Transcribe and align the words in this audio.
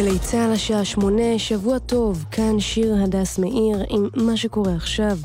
גלי 0.00 0.18
צה"ל 0.18 0.52
השעה 0.52 0.84
שמונה, 0.84 1.38
שבוע 1.38 1.78
טוב, 1.78 2.24
כאן 2.30 2.60
שיר 2.60 2.96
הדס 3.04 3.38
מאיר 3.38 3.78
עם 3.88 4.08
מה 4.14 4.36
שקורה 4.36 4.74
עכשיו. 4.74 5.18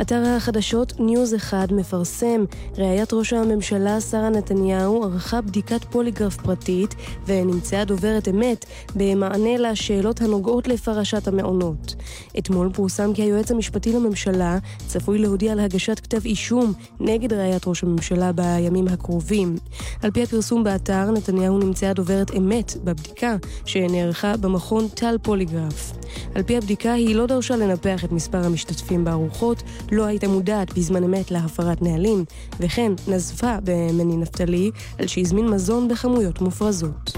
אתר 0.00 0.22
החדשות 0.36 0.92
ניוז 1.00 1.34
1 1.34 1.72
מפרסם, 1.72 2.44
רעיית 2.78 3.12
ראש 3.12 3.32
הממשלה 3.32 4.00
שרה 4.00 4.30
נתניהו 4.30 5.04
ערכה 5.04 5.40
בדיקת 5.40 5.84
פוליגרף 5.84 6.36
פרטית 6.36 6.94
ונמצאה 7.26 7.84
דוברת 7.84 8.28
אמת 8.28 8.64
במענה 8.96 9.56
לשאלות 9.56 10.20
הנוגעות 10.20 10.68
לפרשת 10.68 11.28
המעונות. 11.28 11.94
אתמול 12.38 12.70
פורסם 12.72 13.14
כי 13.14 13.22
היועץ 13.22 13.50
המשפטי 13.50 13.92
לממשלה 13.92 14.58
צפוי 14.86 15.18
להודיע 15.18 15.52
על 15.52 15.60
הגשת 15.60 16.00
כתב 16.00 16.24
אישום 16.24 16.72
נגד 17.00 17.32
רעיית 17.32 17.66
ראש 17.66 17.82
הממשלה 17.82 18.32
בימים 18.32 18.88
הקרובים. 18.88 19.56
על 20.02 20.10
פי 20.10 20.22
הפרסום 20.22 20.64
באתר, 20.64 21.10
נתניהו 21.10 21.58
נמצאה 21.58 21.92
דוברת 21.92 22.30
אמת 22.36 22.76
בבדיקה 22.84 23.36
שנערכה 23.64 24.13
נערכה 24.14 24.36
במכון 24.36 24.88
טל 24.88 25.16
פוליגרף. 25.22 25.92
על 26.34 26.42
פי 26.42 26.56
הבדיקה 26.56 26.92
היא 26.92 27.16
לא 27.16 27.26
דרשה 27.26 27.56
לנפח 27.56 28.04
את 28.04 28.12
מספר 28.12 28.46
המשתתפים 28.46 29.04
בארוחות, 29.04 29.62
לא 29.92 30.04
הייתה 30.04 30.28
מודעת 30.28 30.78
בזמן 30.78 31.04
אמת 31.04 31.30
להפרת 31.30 31.82
נהלים, 31.82 32.24
וכן 32.60 32.92
נזפה 33.08 33.56
במני 33.64 34.16
נפתלי 34.16 34.70
על 34.98 35.06
שהזמין 35.06 35.46
מזון 35.46 35.88
בכמויות 35.88 36.40
מופרזות. 36.40 37.12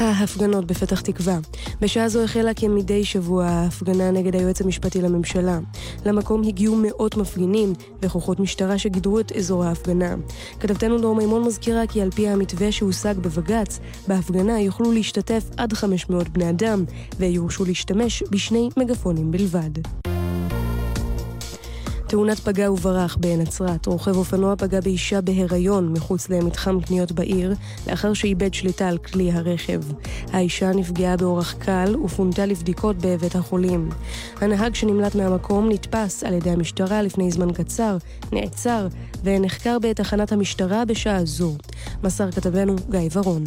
ההפגנות 0.00 0.64
בפתח 0.64 1.00
תקווה. 1.00 1.38
בשעה 1.80 2.08
זו 2.08 2.24
החלה 2.24 2.54
כמדי 2.54 3.04
שבוע 3.04 3.44
ההפגנה 3.44 4.10
נגד 4.10 4.36
היועץ 4.36 4.60
המשפטי 4.60 5.02
לממשלה. 5.02 5.58
למקום 6.06 6.42
הגיעו 6.42 6.76
מאות 6.76 7.16
מפגינים 7.16 7.72
וכוחות 8.02 8.40
משטרה 8.40 8.78
שגידרו 8.78 9.20
את 9.20 9.32
אזור 9.32 9.64
ההפגנה. 9.64 10.14
כתבתנו 10.60 11.00
דור 11.00 11.14
מימון 11.14 11.42
מזכירה 11.42 11.86
כי 11.86 12.02
על 12.02 12.10
פי 12.10 12.28
המתווה 12.28 12.72
שהושג 12.72 13.14
בבג"ץ, 13.18 13.78
בהפגנה 14.08 14.60
יוכלו 14.60 14.92
להשתתף 14.92 15.44
עד 15.56 15.72
500 15.72 16.28
בני 16.28 16.50
אדם 16.50 16.84
ויורשו 17.18 17.64
להשתמש 17.64 18.22
בשני 18.30 18.68
מגפונים 18.76 19.30
בלבד. 19.30 20.11
תאונת 22.12 22.38
פגע 22.38 22.72
וברח 22.72 23.16
בנצרת. 23.20 23.86
רוכב 23.86 24.16
אופנוע 24.16 24.56
פגע 24.56 24.80
באישה 24.80 25.20
בהיריון 25.20 25.92
מחוץ 25.92 26.28
למתחם 26.28 26.80
קניות 26.80 27.12
בעיר, 27.12 27.54
לאחר 27.86 28.12
שאיבד 28.12 28.54
שליטה 28.54 28.88
על 28.88 28.98
כלי 28.98 29.32
הרכב. 29.32 29.80
האישה 30.32 30.70
נפגעה 30.70 31.16
באורח 31.16 31.52
קל 31.52 31.96
ופונתה 32.04 32.46
לבדיקות 32.46 32.96
בבית 33.00 33.36
החולים. 33.36 33.88
הנהג 34.40 34.74
שנמלט 34.74 35.14
מהמקום 35.14 35.68
נתפס 35.68 36.24
על 36.24 36.34
ידי 36.34 36.50
המשטרה 36.50 37.02
לפני 37.02 37.30
זמן 37.30 37.52
קצר, 37.52 37.96
נעצר 38.32 38.88
ונחקר 39.24 39.78
בתחנת 39.82 40.32
המשטרה 40.32 40.84
בשעה 40.84 41.24
זו. 41.24 41.56
מסר 42.04 42.30
כתבנו 42.30 42.76
גיא 42.90 43.08
ורון. 43.12 43.44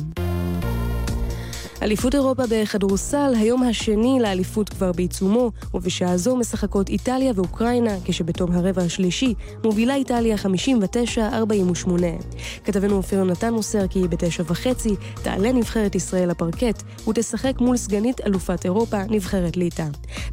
אליפות 1.81 2.15
אירופה 2.15 2.43
בכדורסל, 2.49 3.33
היום 3.37 3.63
השני 3.63 4.17
לאליפות 4.21 4.69
כבר 4.69 4.91
בעיצומו, 4.91 5.51
ובשעה 5.73 6.17
זו 6.17 6.35
משחקות 6.35 6.89
איטליה 6.89 7.31
ואוקראינה, 7.35 7.95
כשבתום 8.05 8.51
הרבע 8.51 8.81
השלישי 8.81 9.33
מובילה 9.63 9.95
איטליה 9.95 10.35
59-48. 11.85 11.89
כתבנו 12.63 12.95
אופיר 12.95 13.23
נתן 13.23 13.53
מוסר 13.53 13.87
כי 13.87 14.07
בתשע 14.07 14.43
וחצי 14.47 14.95
תעלה 15.23 15.51
נבחרת 15.51 15.95
ישראל 15.95 16.29
לפרקט 16.29 16.83
ותשחק 17.07 17.53
מול 17.59 17.77
סגנית 17.77 18.21
אלופת 18.21 18.65
אירופה, 18.65 19.03
נבחרת 19.09 19.57
ליטא. 19.57 19.85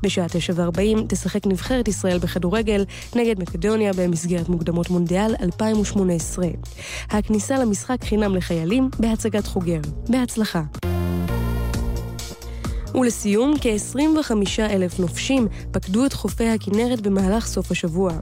בשעה 0.03 0.29
תשע 0.29 0.53
וארבעים 0.57 1.07
תשחק 1.09 1.47
נבחרת 1.47 1.89
ישראל 1.89 2.19
בכדורגל 2.19 2.85
נגד 3.17 3.41
מקדוניה 3.41 3.93
במסגרת 3.93 4.49
מוקדמות 4.49 4.91
מונדיאל 4.91 5.35
2018. 5.43 6.47
הכניסה 7.11 7.59
למשחק 7.59 8.05
חינם 8.05 8.37
לחיילים 8.37 8.91
בהצגת 8.99 9.47
חוגר. 9.47 9.81
בהצלחה. 10.09 10.63
ולסיום, 12.95 13.55
כ-25 13.61 14.33
אלף 14.61 14.99
נופשים 14.99 15.49
פקדו 15.71 16.07
את 16.07 16.13
חופי 16.13 16.49
הכנרת 16.49 17.01
במהלך 17.01 17.47
סוף 17.47 17.71
השבוע. 17.71 18.13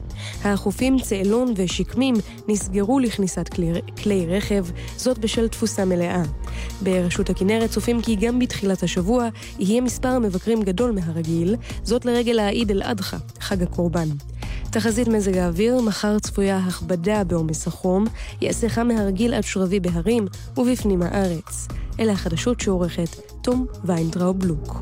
החופים 0.45 0.99
צאלון 0.99 1.53
ושקמים 1.57 2.15
נסגרו 2.49 2.99
לכניסת 2.99 3.49
כלי, 3.49 3.73
כלי 4.03 4.27
רכב, 4.27 4.67
זאת 4.97 5.19
בשל 5.19 5.49
תפוסה 5.49 5.85
מלאה. 5.85 6.23
ברשות 6.83 7.31
הכנרת 7.31 7.71
צופים 7.71 8.03
כי 8.03 8.17
גם 8.17 8.39
בתחילת 8.39 8.83
השבוע 8.83 9.29
יהיה 9.59 9.81
מספר 9.81 10.09
המבקרים 10.09 10.63
גדול 10.63 10.91
מהרגיל, 10.91 11.57
זאת 11.83 12.05
לרגל 12.05 12.39
העיד 12.39 12.71
אל-אדחא, 12.71 13.17
חג 13.41 13.63
הקורבן. 13.63 14.09
תחזית 14.73 15.09
מזג 15.09 15.37
האוויר, 15.37 15.81
מחר 15.81 16.19
צפויה 16.19 16.59
הכבדה 16.59 17.25
בעומס 17.25 17.67
החום, 17.67 18.05
יעשה 18.41 18.69
חם 18.69 18.89
מהרגיל 18.89 19.35
עד 19.35 19.43
שרבי 19.45 19.81
בהרים 19.81 20.27
ובפנים 20.57 21.03
הארץ. 21.03 21.69
אלה 22.01 22.13
החדשות 22.13 22.61
שעורכת 22.61 23.09
תום 23.43 23.67
ויינטראוב 23.85 24.39
בלוק. 24.39 24.77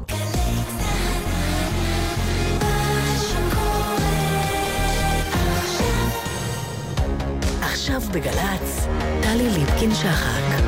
עכשיו 7.61 8.01
בגל"צ, 8.13 8.87
טלי 9.23 9.51
ליפקין-שחק. 9.51 10.63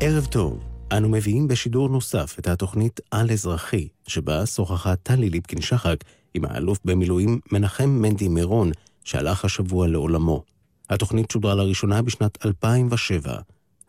ערב 0.00 0.26
טוב. 0.26 0.73
אנו 0.92 1.08
מביאים 1.08 1.48
בשידור 1.48 1.88
נוסף 1.88 2.36
את 2.38 2.46
התוכנית 2.46 3.00
על-אזרחי, 3.10 3.88
שבה 4.06 4.46
שוחחה 4.46 4.96
טלי 4.96 5.30
ליפקין-שחק 5.30 5.96
עם 6.34 6.44
האלוף 6.44 6.78
במילואים 6.84 7.40
מנחם 7.52 7.90
מנדי 7.90 8.28
מירון, 8.28 8.70
שהלך 9.04 9.44
השבוע 9.44 9.86
לעולמו. 9.88 10.42
התוכנית 10.90 11.30
שודרה 11.30 11.54
לראשונה 11.54 12.02
בשנת 12.02 12.46
2007. 12.46 13.36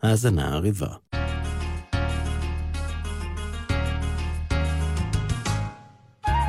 האזנה 0.02 0.54
ערבה. 0.54 0.94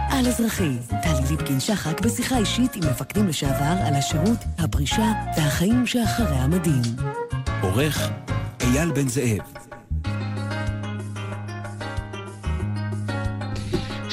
על 0.09 0.28
אזרחי, 0.28 0.78
טלי 1.03 1.29
ליפקין 1.29 1.59
שחק 1.59 2.02
בשיחה 2.02 2.38
אישית 2.38 2.75
עם 2.75 2.84
מפקדים 2.91 3.28
לשעבר 3.28 3.75
על 3.85 3.94
השירות, 3.94 4.40
הפרישה 4.58 5.14
והחיים 5.38 5.85
שאחרי 5.85 6.35
המדים. 6.35 6.81
עורך 7.62 8.09
אייל 8.62 8.91
בן 8.91 9.08
זאב 9.08 9.68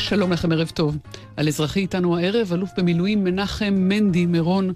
שלום 0.04 0.32
לכם, 0.32 0.53
ערב 0.53 0.70
טוב. 0.75 0.98
על 1.37 1.48
אזרחי 1.48 1.81
איתנו 1.81 2.16
הערב, 2.16 2.53
אלוף 2.53 2.70
במילואים 2.76 3.25
מנחם 3.25 3.75
מנדי 3.75 4.26
מירון, 4.26 4.72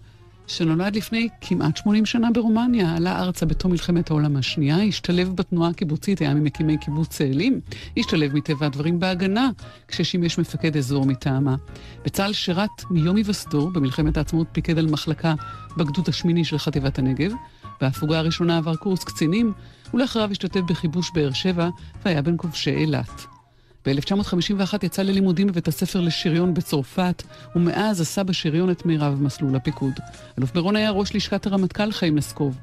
שנולד 0.46 0.96
לפני 0.96 1.28
כמעט 1.40 1.76
80 1.76 2.06
שנה 2.06 2.28
ברומניה, 2.34 2.96
עלה 2.96 3.22
ארצה 3.22 3.46
בתום 3.46 3.70
מלחמת 3.70 4.10
העולם 4.10 4.36
השנייה, 4.36 4.82
השתלב 4.82 5.36
בתנועה 5.36 5.70
הקיבוצית, 5.70 6.20
היה 6.20 6.34
ממקימי 6.34 6.78
קיבוץ 6.78 7.08
צאלים, 7.08 7.60
השתלב 7.96 8.34
מטבע 8.34 8.66
הדברים 8.66 9.00
בהגנה, 9.00 9.50
כששימש 9.88 10.38
מפקד 10.38 10.76
אזור 10.76 11.06
מטעמה. 11.06 11.56
בצה"ל 12.04 12.32
שירת 12.32 12.90
מיום 12.90 13.16
היווסדו, 13.16 13.70
במלחמת 13.70 14.16
העצמאות 14.16 14.46
פיקד 14.52 14.78
על 14.78 14.86
מחלקה 14.86 15.34
בגדוד 15.76 16.08
השמיני 16.08 16.44
של 16.44 16.58
חטיבת 16.58 16.98
הנגב, 16.98 17.32
בהפוגה 17.80 18.18
הראשונה 18.18 18.58
עבר 18.58 18.76
קורס 18.76 19.04
קצינים, 19.04 19.52
ולאחריו 19.94 20.30
השתתף 20.30 20.60
בכיבוש 20.60 21.10
באר 21.14 21.32
שבע, 21.32 21.68
והיה 22.04 22.22
בין 22.22 22.34
כובשי 22.36 22.70
אילת. 22.70 23.37
ב-1951 23.86 24.74
יצא 24.82 25.02
ללימודים 25.02 25.46
בבית 25.46 25.68
הספר 25.68 26.00
לשריון 26.00 26.54
בצרפת, 26.54 27.22
ומאז 27.56 28.00
עשה 28.00 28.22
בשריון 28.22 28.70
את 28.70 28.86
מירב 28.86 29.22
מסלול 29.22 29.56
הפיקוד. 29.56 29.92
אלוף 30.38 30.52
ברון 30.52 30.76
היה 30.76 30.90
ראש 30.90 31.14
לשכת 31.14 31.46
הרמטכ"ל 31.46 31.92
חיים 31.92 32.16
לסקוב. 32.16 32.58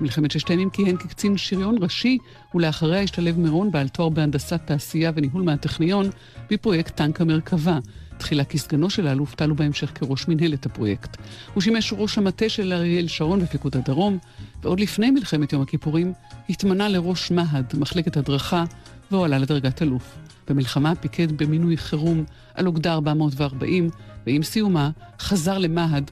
במלחמת 0.00 0.30
ששת 0.30 0.48
הימים 0.48 0.70
כיהן 0.70 0.96
כקצין 0.96 1.36
שריון 1.36 1.76
ראשי, 1.80 2.18
ולאחריה 2.54 3.02
השתלב 3.02 3.38
מירון 3.38 3.70
בעל 3.70 3.88
תואר 3.88 4.08
בהנדסת 4.08 4.60
תעשייה 4.64 5.12
וניהול 5.14 5.42
מהטכניון 5.42 6.10
בפרויקט 6.50 6.96
טנק 6.96 7.20
המרכבה. 7.20 7.78
תחילה 8.18 8.44
כסגנו 8.44 8.90
של 8.90 9.06
האלוף 9.06 9.34
טל 9.34 9.52
ובהמשך 9.52 9.92
כראש 9.94 10.28
מנהלת 10.28 10.66
הפרויקט. 10.66 11.16
הוא 11.54 11.62
שימש 11.62 11.94
ראש 11.96 12.18
המטה 12.18 12.48
של 12.48 12.72
אריאל 12.72 13.08
שרון 13.08 13.40
בפיקוד 13.40 13.76
הדרום, 13.76 14.18
ועוד 14.62 14.80
לפני 14.80 15.10
מלחמת 15.10 15.52
יום 15.52 15.62
הכיפורים 15.62 16.12
התמנה 16.48 16.88
לראש 16.88 17.30
מה"ד, 17.30 17.78
מחלקת 17.78 18.16
הדרכה, 18.16 18.64
והועלה 19.10 19.38
לדרגת 19.38 19.82
אלוף. 19.82 20.16
במלחמה 20.48 20.94
פיקד 20.94 21.42
במינוי 21.42 21.76
חירום 21.76 22.24
על 22.54 22.66
אוגדה 22.66 22.92
440, 22.92 23.90
ועם 24.26 24.42
סיומה 24.42 24.90
חזר 25.20 25.58
למה"ד, 25.58 26.10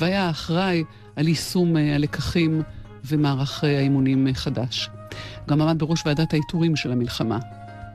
והיה 0.00 0.30
אחראי 0.30 0.84
על 1.16 1.28
יישום 1.28 1.76
אה, 1.76 1.94
הלקחים 1.94 2.62
ומערך 3.04 3.64
אה, 3.64 3.78
האימונים 3.78 4.26
חדש. 4.34 4.90
גם 5.48 5.62
עמד 5.62 5.78
בראש 5.78 6.02
ועדת 6.06 6.32
העיטורים 6.32 6.76
של 6.76 6.92
המלחמה. 6.92 7.38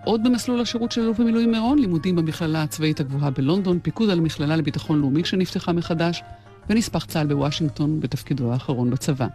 עוד 0.05 0.23
במסלול 0.23 0.61
השירות 0.61 0.91
של 0.91 1.01
אלוף 1.01 1.19
במילואים 1.19 1.51
מירון, 1.51 1.79
לימודים 1.79 2.15
במכללה 2.15 2.63
הצבאית 2.63 2.99
הגבוהה 2.99 3.29
בלונדון, 3.29 3.79
פיקוד 3.79 4.09
על 4.09 4.17
המכללה 4.19 4.55
לביטחון 4.55 4.99
לאומי 4.99 5.25
שנפתחה 5.25 5.71
מחדש, 5.71 6.23
ונספח 6.69 7.05
צה"ל 7.05 7.27
בוושינגטון 7.27 7.99
בתפקידו 7.99 8.53
האחרון 8.53 8.89
בצבא. 8.89 9.27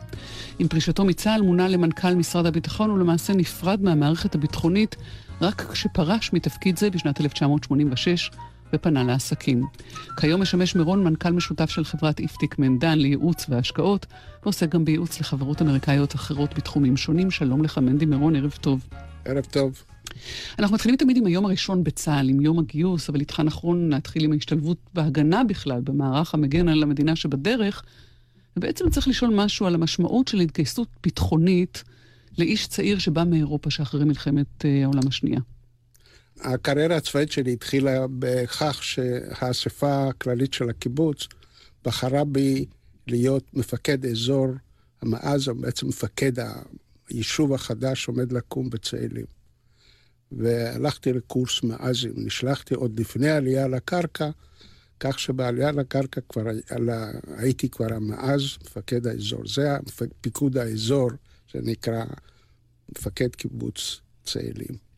עם 0.58 0.68
פרישתו 0.68 1.04
מצה"ל 1.04 1.42
מונה 1.42 1.68
למנכ"ל 1.68 2.14
משרד 2.14 2.46
הביטחון 2.46 2.90
ולמעשה 2.90 3.32
נפרד 3.32 3.82
מהמערכת 3.82 4.34
הביטחונית 4.34 4.96
רק 5.40 5.62
כשפרש 5.72 6.32
מתפקיד 6.32 6.78
זה 6.78 6.90
בשנת 6.90 7.20
1986, 7.20 8.30
ופנה 8.72 9.04
לעסקים. 9.04 9.66
כיום 10.20 10.42
משמש 10.42 10.76
מירון 10.76 11.04
מנכ"ל 11.04 11.30
משותף 11.30 11.70
של 11.70 11.84
חברת 11.84 12.20
איפטיק 12.20 12.58
מנדן 12.58 12.98
לייעוץ 12.98 13.46
והשקעות, 13.48 14.06
ועוסק 14.42 14.68
גם 14.68 14.84
בייעוץ 14.84 15.20
לחברות 15.20 15.62
אמריקאיות 15.62 16.14
אחרות 16.14 16.54
בתחומים 16.54 16.96
שונים. 16.96 17.30
שלום 17.30 17.64
לך, 17.64 17.78
מנדי 17.78 18.06
מירון, 18.06 18.36
ערב 18.36 18.54
טוב. 18.60 18.88
ערב 19.24 19.44
טוב. 19.44 19.82
אנחנו 20.58 20.74
מתחילים 20.74 20.96
תמיד 20.96 21.16
עם 21.16 21.26
היום 21.26 21.46
הראשון 21.46 21.84
בצה"ל, 21.84 22.28
עם 22.28 22.40
יום 22.40 22.58
הגיוס, 22.58 23.08
אבל 23.08 23.20
איתך 23.20 23.40
נכון 23.40 23.90
להתחיל 23.90 24.24
עם 24.24 24.32
ההשתלבות 24.32 24.78
בהגנה 24.94 25.44
בכלל, 25.44 25.80
במערך 25.80 26.34
המגן 26.34 26.68
על 26.68 26.82
המדינה 26.82 27.16
שבדרך, 27.16 27.82
ובעצם 28.56 28.90
צריך 28.90 29.08
לשאול 29.08 29.34
משהו 29.34 29.66
על 29.66 29.74
המשמעות 29.74 30.28
של 30.28 30.40
התגייסות 30.40 30.88
ביטחונית 31.02 31.84
לאיש 32.40 32.66
צעיר 32.66 32.98
שבא 32.98 33.24
מאירופה 33.24 33.70
שאחרי 33.70 34.04
מלחמת 34.04 34.64
אה, 34.64 34.82
העולם 34.82 35.08
השנייה. 35.08 35.40
הקריירה 36.40 36.96
הצבאית 36.96 37.32
שלי 37.32 37.52
התחילה 37.52 38.06
בכך 38.18 38.82
שהאספה 38.82 40.08
הכללית 40.08 40.52
של 40.52 40.70
הקיבוץ 40.70 41.26
בחרה 41.84 42.24
בי 42.24 42.64
להיות 43.06 43.44
מפקד 43.54 44.06
אזור 44.06 44.48
המאז, 45.02 45.48
או 45.48 45.54
בעצם 45.54 45.88
מפקד 45.88 46.32
היישוב 47.08 47.54
החדש 47.54 48.04
שעומד 48.04 48.32
לקום 48.32 48.70
בצאלים. 48.70 49.24
והלכתי 50.32 51.12
לקורס 51.12 51.62
מאזים, 51.62 52.12
נשלחתי 52.16 52.74
עוד 52.74 53.00
לפני 53.00 53.28
העלייה 53.28 53.68
לקרקע, 53.68 54.30
כך 55.00 55.18
שבעלייה 55.18 55.72
לקרקע 55.72 56.20
כבר 56.28 56.42
הייתי 57.36 57.68
כבר 57.68 57.94
המאז, 57.94 58.42
מפקד 58.64 59.06
האזור. 59.06 59.42
זה 59.46 59.76
פיקוד 60.20 60.56
האזור, 60.56 61.10
שנקרא 61.52 62.04
מפקד 62.98 63.28
קיבוץ 63.28 64.00
צאלים. 64.24 64.90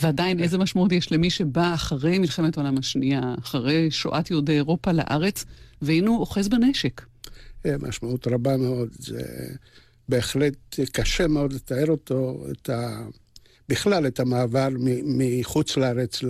ועדיין 0.00 0.40
איזה 0.40 0.58
משמעות 0.58 0.92
יש 0.92 1.12
למי 1.12 1.30
שבא 1.30 1.74
אחרי 1.74 2.18
מלחמת 2.18 2.56
העולם 2.56 2.78
השנייה, 2.78 3.34
אחרי 3.38 3.90
שואת 3.90 4.30
יהודי 4.30 4.52
אירופה 4.52 4.92
לארץ, 4.92 5.44
והנה 5.82 6.10
הוא 6.10 6.20
אוחז 6.20 6.48
בנשק. 6.48 7.02
אה, 7.66 7.76
משמעות 7.78 8.26
רבה 8.26 8.56
מאוד. 8.56 8.88
זה 8.98 9.22
בהחלט 10.08 10.80
קשה 10.92 11.26
מאוד 11.26 11.52
לתאר 11.52 11.86
אותו, 11.88 12.46
את 12.52 12.70
ה... 12.70 13.06
בכלל 13.68 14.06
את 14.06 14.20
המעבר 14.20 14.68
מחוץ 15.04 15.76
לארץ, 15.76 16.22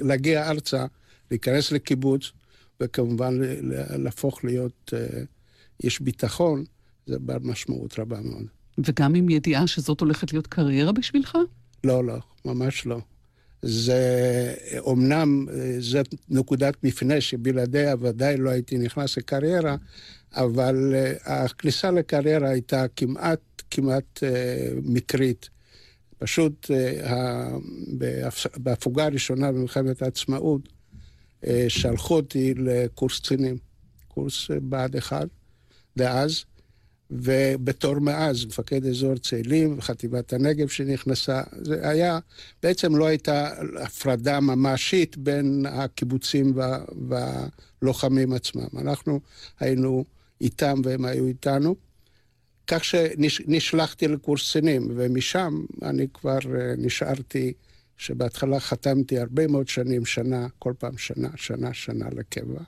להגיע 0.00 0.50
ארצה, 0.50 0.86
להיכנס 1.30 1.72
לקיבוץ, 1.72 2.32
וכמובן 2.80 3.38
להפוך 3.98 4.44
להיות 4.44 4.92
אה, 4.94 5.22
איש 5.84 6.00
ביטחון, 6.00 6.64
זה 7.06 7.18
בעל 7.18 7.38
משמעות 7.42 7.98
רבה 7.98 8.20
מאוד. 8.20 8.46
וגם 8.78 9.14
עם 9.14 9.28
ידיעה 9.28 9.66
שזאת 9.66 10.00
הולכת 10.00 10.32
להיות 10.32 10.46
קריירה 10.46 10.92
בשבילך? 10.92 11.38
לא, 11.84 12.04
לא, 12.04 12.18
ממש 12.44 12.86
לא. 12.86 13.00
זה, 13.62 14.54
אומנם 14.78 15.46
זאת 15.78 16.14
נקודת 16.28 16.84
מפנה 16.84 17.20
שבלעדיה 17.20 17.94
ודאי 18.00 18.36
לא 18.36 18.50
הייתי 18.50 18.78
נכנס 18.78 19.16
לקריירה, 19.18 19.76
אבל 20.34 20.94
אה, 20.94 21.44
הכניסה 21.44 21.90
לקריירה 21.90 22.48
הייתה 22.48 22.84
כמעט, 22.96 23.40
כמעט 23.70 24.22
אה, 24.22 24.68
מקרית. 24.82 25.48
פשוט 26.18 26.70
אה, 26.70 27.48
בהפוגה 28.56 29.04
הראשונה 29.04 29.52
במלחמת 29.52 30.02
העצמאות, 30.02 30.68
שלחו 31.68 32.16
אותי 32.16 32.54
לקורס 32.54 33.20
קצינים, 33.20 33.56
קורס 34.08 34.50
בה"ד 34.62 34.96
1 34.96 35.28
דאז, 35.96 36.44
ובתור 37.12 37.98
מאז, 37.98 38.46
מפקד 38.46 38.86
אזור 38.86 39.16
צאלים, 39.16 39.80
חטיבת 39.80 40.32
הנגב 40.32 40.68
שנכנסה, 40.68 41.42
זה 41.62 41.88
היה, 41.88 42.18
בעצם 42.62 42.96
לא 42.96 43.06
הייתה 43.06 43.48
הפרדה 43.80 44.40
ממשית 44.40 45.16
בין 45.16 45.66
הקיבוצים 45.68 46.52
וה, 46.54 46.84
והלוחמים 47.08 48.32
עצמם. 48.32 48.68
אנחנו 48.78 49.20
היינו 49.60 50.04
איתם 50.40 50.80
והם 50.84 51.04
היו 51.04 51.26
איתנו. 51.26 51.74
כך 52.66 52.84
שנשלחתי 52.84 54.08
לקורס 54.08 54.48
קצינים, 54.50 54.88
ומשם 54.96 55.64
אני 55.82 56.06
כבר 56.14 56.38
אה, 56.54 56.74
נשארתי, 56.78 57.52
שבהתחלה 57.96 58.60
חתמתי 58.60 59.18
הרבה 59.18 59.46
מאוד 59.46 59.68
שנים, 59.68 60.04
שנה, 60.04 60.46
כל 60.58 60.72
פעם 60.78 60.98
שנה, 60.98 61.28
שנה, 61.36 61.74
שנה 61.74 62.08
לקבע. 62.16 62.60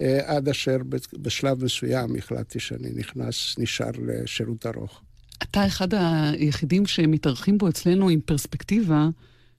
אה, 0.00 0.36
עד 0.36 0.48
אשר 0.48 0.76
בשלב 1.12 1.64
מסוים 1.64 2.16
החלטתי 2.16 2.60
שאני 2.60 2.90
נכנס, 2.94 3.54
נשאר 3.58 3.90
לשירות 4.06 4.66
ארוך. 4.66 5.02
אתה 5.42 5.66
אחד 5.66 5.88
היחידים 5.94 6.86
שמתארחים 6.86 7.58
בו 7.58 7.68
אצלנו 7.68 8.08
עם 8.08 8.20
פרספקטיבה 8.20 9.08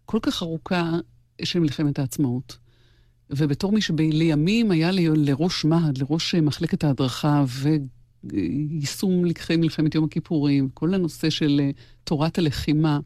כל 0.05 0.19
כך 0.21 0.43
ארוכה 0.43 0.91
של 1.43 1.59
מלחמת 1.59 1.99
העצמאות. 1.99 2.57
ובתור 3.29 3.71
מי 3.71 3.81
שלימים 3.81 4.71
היה 4.71 4.91
לי 4.91 5.07
לראש 5.15 5.65
מה"ד, 5.65 5.97
לראש 5.97 6.35
מחלקת 6.35 6.83
ההדרכה 6.83 7.43
ויישום 8.23 9.25
לקחי 9.25 9.55
מלחמת 9.55 9.95
יום 9.95 10.05
הכיפורים, 10.05 10.69
כל 10.69 10.93
הנושא 10.93 11.29
של 11.29 11.61
אה, 11.63 11.71
תורת 12.03 12.37
הלחימה, 12.37 12.99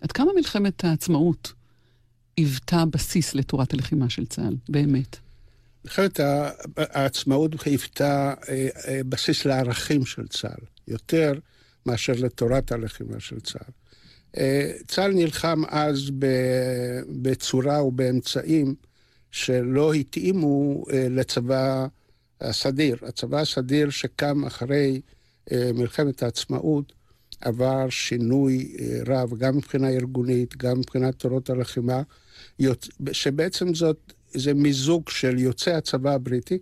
עד 0.00 0.12
כמה 0.12 0.30
מלחמת 0.36 0.84
העצמאות 0.84 1.52
היוותה 2.36 2.84
בסיס 2.84 3.34
לתורת 3.34 3.74
הלחימה 3.74 4.10
של 4.10 4.26
צה"ל, 4.26 4.56
באמת? 4.68 5.16
מלחמת 5.84 6.20
העצמאות 6.76 7.66
היוותה 7.66 8.34
אה, 8.48 8.68
אה, 8.88 9.00
בסיס 9.08 9.44
לערכים 9.44 10.06
של 10.06 10.26
צה"ל, 10.28 10.64
יותר 10.88 11.32
מאשר 11.86 12.12
לתורת 12.16 12.72
הלחימה 12.72 13.20
של 13.20 13.40
צה"ל. 13.40 13.72
אה, 14.36 14.72
צה"ל 14.86 15.12
נלחם 15.12 15.62
אז 15.68 16.10
בצורה 17.22 17.84
ובאמצעים 17.84 18.74
שלא 19.30 19.92
התאימו 19.92 20.84
לצבא 20.92 21.86
הסדיר. 22.40 22.96
הצבא 23.02 23.40
הסדיר 23.40 23.90
שקם 23.90 24.44
אחרי 24.44 25.00
מלחמת 25.52 26.22
העצמאות 26.22 26.92
עבר 27.40 27.90
שינוי 27.90 28.76
רב, 29.06 29.38
גם 29.38 29.56
מבחינה 29.56 29.88
ארגונית, 29.88 30.56
גם 30.56 30.78
מבחינת 30.78 31.14
תורות 31.14 31.50
הלחימה, 31.50 32.02
שבעצם 33.12 33.74
זאת 33.74 34.12
זה 34.34 34.54
מיזוג 34.54 35.08
של 35.08 35.38
יוצאי 35.38 35.72
הצבא 35.72 36.14
הבריטי, 36.14 36.58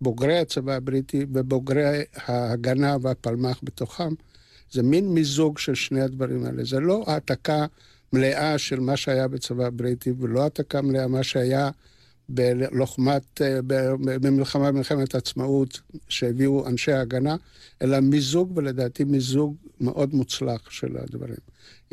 בוגרי 0.00 0.38
הצבא 0.38 0.72
הבריטי 0.72 1.26
ובוגרי 1.32 2.02
ההגנה 2.14 2.96
והפלמ"ח 3.02 3.60
בתוכם. 3.62 4.14
זה 4.70 4.82
מין 4.82 5.14
מיזוג 5.14 5.58
של 5.58 5.74
שני 5.74 6.00
הדברים 6.00 6.44
האלה. 6.44 6.64
זה 6.64 6.80
לא 6.80 7.04
העתקה 7.06 7.66
מלאה 8.12 8.58
של 8.58 8.80
מה 8.80 8.96
שהיה 8.96 9.28
בצבא 9.28 9.66
הבריטי, 9.66 10.12
ולא 10.18 10.42
העתקה 10.42 10.82
מלאה 10.82 11.08
מה 11.08 11.22
שהיה 11.22 11.70
בלוחמת, 12.28 13.42
אה, 13.42 13.58
במלחמה 13.98 14.72
במלחמת 14.72 15.14
העצמאות 15.14 15.80
שהביאו 16.08 16.68
אנשי 16.68 16.92
ההגנה, 16.92 17.36
אלא 17.82 18.00
מיזוג, 18.00 18.52
ולדעתי 18.56 19.04
מיזוג 19.04 19.56
מאוד 19.80 20.14
מוצלח 20.14 20.70
של 20.70 20.96
הדברים. 20.96 21.36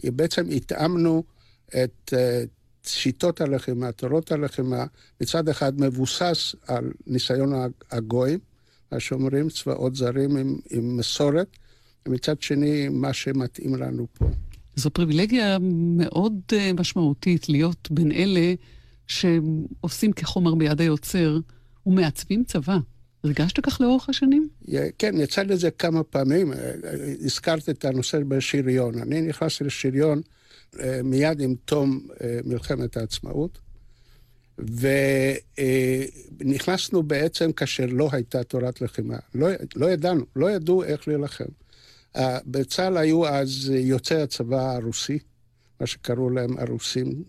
בעצם 0.03 0.49
התאמנו 0.51 1.23
את 1.67 2.13
אה, 2.13 2.43
שיטות 2.85 3.41
הלחימה, 3.41 3.91
תורות 3.91 4.31
הלחימה, 4.31 4.85
מצד 5.21 5.49
אחד 5.49 5.81
מבוסס 5.81 6.55
על 6.67 6.91
ניסיון 7.07 7.53
הגויים, 7.91 8.39
מה 8.91 8.99
שאומרים 8.99 9.49
צבאות 9.49 9.95
זרים 9.95 10.37
עם, 10.37 10.59
עם 10.69 10.97
מסורת, 10.97 11.57
ומצד 12.07 12.41
שני, 12.41 12.87
מה 12.89 13.13
שמתאים 13.13 13.75
לנו 13.75 14.07
פה. 14.13 14.25
זו 14.75 14.89
פריבילגיה 14.89 15.57
מאוד 15.97 16.33
uh, 16.51 16.79
משמעותית 16.79 17.49
להיות 17.49 17.87
בין 17.91 18.11
אלה 18.11 18.53
שעושים 19.07 20.13
כחומר 20.13 20.55
ביד 20.55 20.81
היוצר 20.81 21.39
ומעצבים 21.85 22.43
צבא. 22.43 22.77
הרגשת 23.23 23.59
כך 23.59 23.81
לאורך 23.81 24.09
השנים? 24.09 24.49
כן, 24.97 25.15
יצא 25.17 25.43
לזה 25.43 25.71
כמה 25.71 26.03
פעמים. 26.03 26.53
הזכרת 27.25 27.69
את 27.69 27.85
הנושא 27.85 28.19
בשריון. 28.27 28.99
אני 28.99 29.21
נכנסתי 29.21 29.63
לשריון 29.63 30.17
אה, 30.17 30.38
מיד 31.03 31.41
עם 31.41 31.55
תום 31.65 32.07
אה, 32.21 32.39
מלחמת 32.45 32.97
העצמאות, 32.97 33.59
ונכנסנו 36.39 37.03
בעצם 37.03 37.51
כאשר 37.51 37.85
לא 37.85 38.09
הייתה 38.11 38.43
תורת 38.43 38.81
לחימה. 38.81 39.17
לא, 39.35 39.47
לא 39.75 39.91
ידענו, 39.91 40.25
לא 40.35 40.51
ידעו 40.51 40.83
איך 40.83 41.07
להילחם. 41.07 41.45
בצה"ל 42.45 42.97
היו 42.97 43.27
אז 43.27 43.71
יוצאי 43.75 44.21
הצבא 44.21 44.75
הרוסי, 44.75 45.19
מה 45.79 45.87
שקראו 45.87 46.29
להם 46.29 46.57
הרוסים, 46.57 47.23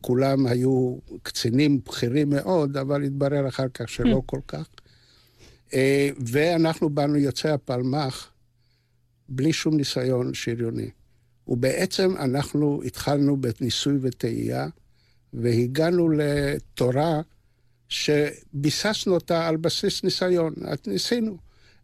שכולם 0.00 0.46
היו 0.46 0.96
קצינים 1.22 1.80
בכירים 1.86 2.30
מאוד, 2.30 2.76
אבל 2.76 3.02
התברר 3.02 3.48
אחר 3.48 3.68
כך 3.74 3.88
שלא 3.88 4.22
כל 4.26 4.40
כך. 4.48 4.68
אה, 5.74 6.08
ואנחנו 6.26 6.90
באנו 6.90 7.16
יוצאי 7.16 7.50
הפלמ"ח 7.50 8.30
בלי 9.28 9.52
שום 9.52 9.76
ניסיון 9.76 10.34
שריוני. 10.34 10.90
ובעצם 11.48 12.16
אנחנו 12.16 12.80
התחלנו 12.84 13.36
בניסוי 13.36 13.98
וטעייה, 14.00 14.68
והגענו 15.32 16.08
לתורה 16.08 17.20
שביססנו 17.88 19.14
אותה 19.14 19.48
על 19.48 19.56
בסיס 19.56 20.04
ניסיון. 20.04 20.54
ניסינו. 20.86 21.36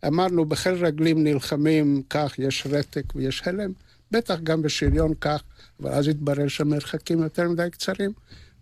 אמרנו, 0.06 0.44
בחיל 0.44 0.72
רגלים 0.72 1.24
נלחמים 1.24 2.02
כך, 2.10 2.38
יש 2.38 2.66
רתק 2.70 3.12
ויש 3.14 3.42
הלם. 3.46 3.72
בטח 4.10 4.40
גם 4.42 4.62
בשריון 4.62 5.14
כך, 5.14 5.42
אבל 5.80 5.90
אז 5.90 6.08
התברר 6.08 6.48
שהמרחקים 6.48 7.22
יותר 7.22 7.48
מדי 7.48 7.68
קצרים, 7.70 8.12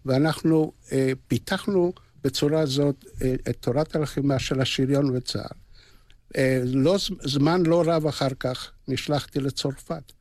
ואנחנו 0.06 0.72
אה, 0.92 1.12
פיתחנו 1.28 1.92
בצורה 2.24 2.66
זאת 2.66 3.04
אה, 3.22 3.34
את 3.50 3.56
תורת 3.60 3.96
הלחימה 3.96 4.38
של 4.38 4.60
השריון 4.60 5.16
וצה"ל. 5.16 5.56
אה, 6.36 6.62
לא, 6.64 6.96
זמן 7.22 7.62
לא 7.66 7.82
רב 7.86 8.06
אחר 8.06 8.28
כך 8.40 8.72
נשלחתי 8.88 9.40
לצרפת. 9.40 10.12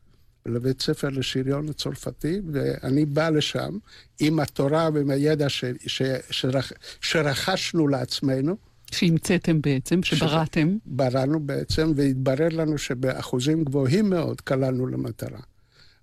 לבית 0.50 0.82
ספר 0.82 1.10
לשריון 1.10 1.70
הצרפתי, 1.70 2.41
ואני 2.53 3.06
בא 3.06 3.29
לשם 3.29 3.77
עם 4.20 4.39
התורה 4.39 4.89
ועם 4.94 5.10
הידע 5.10 5.50
ש, 5.50 5.65
ש, 5.88 6.01
שרכ, 6.29 6.72
שרכשנו 7.01 7.88
לעצמנו. 7.88 8.58
שהמצאתם 8.91 9.62
בעצם, 9.62 10.03
שבראתם. 10.03 10.77
בראנו 10.86 11.39
בעצם, 11.39 11.91
והתברר 11.96 12.50
לנו 12.51 12.77
שבאחוזים 12.77 13.63
גבוהים 13.63 14.10
מאוד 14.10 14.41
קלענו 14.41 14.88
למטרה. 14.88 15.39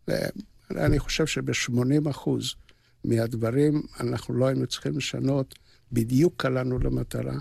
ואני 0.09 0.99
חושב 0.99 1.27
שב-80 1.27 2.11
אחוז 2.11 2.55
מהדברים 3.05 3.83
אנחנו 4.01 4.35
לא 4.35 4.47
היינו 4.47 4.67
צריכים 4.67 4.97
לשנות, 4.97 5.55
בדיוק 5.93 6.35
קלענו 6.37 6.79
למטרה. 6.79 7.39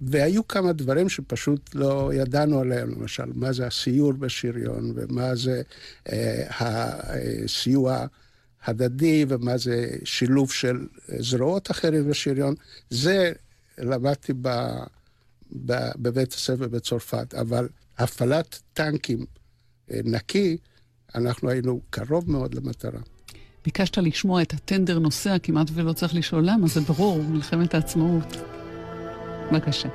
והיו 0.00 0.48
כמה 0.48 0.72
דברים 0.72 1.08
שפשוט 1.08 1.74
לא 1.74 2.10
ידענו 2.14 2.60
עליהם, 2.60 2.90
למשל, 2.90 3.24
מה 3.34 3.52
זה 3.52 3.66
הסיור 3.66 4.12
בשריון, 4.12 4.92
ומה 4.94 5.34
זה 5.34 5.62
אה, 6.12 6.44
הסיוע 6.50 8.06
הדדי, 8.64 9.24
ומה 9.28 9.58
זה 9.58 9.90
שילוב 10.04 10.52
של 10.52 10.86
זרועות 11.18 11.70
אחרים 11.70 12.10
בשריון. 12.10 12.54
זה 12.90 13.32
למדתי 13.78 14.32
ב, 14.32 14.48
ב, 15.66 15.72
בבית 15.96 16.32
הספר 16.32 16.68
בצרפת, 16.68 17.34
אבל 17.34 17.68
הפעלת 17.98 18.60
טנקים 18.72 19.26
אה, 19.90 20.00
נקי, 20.04 20.56
אנחנו 21.14 21.50
היינו 21.50 21.80
קרוב 21.90 22.30
מאוד 22.30 22.54
למטרה. 22.54 23.00
ביקשת 23.64 23.98
לשמוע 23.98 24.42
את 24.42 24.52
הטנדר 24.52 24.98
נוסע, 24.98 25.36
כמעט 25.42 25.66
ולא 25.74 25.92
צריך 25.92 26.14
לשאול 26.14 26.44
למה, 26.46 26.68
זה 26.68 26.80
ברור, 26.80 27.22
מלחמת 27.22 27.74
העצמאות. 27.74 28.36
בבקשה. 29.52 29.88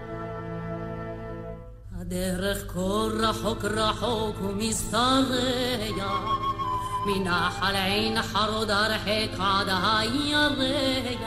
הדרך 1.99 2.73
כה 2.73 2.79
רחוק 3.19 3.65
רחוק 3.65 4.35
ומסתרע, 4.41 6.19
מנחל 7.05 7.75
עין 7.75 8.21
חרוד 8.21 8.71
הרחק 8.71 9.29
עד 9.39 9.67
הירח. 9.69 11.21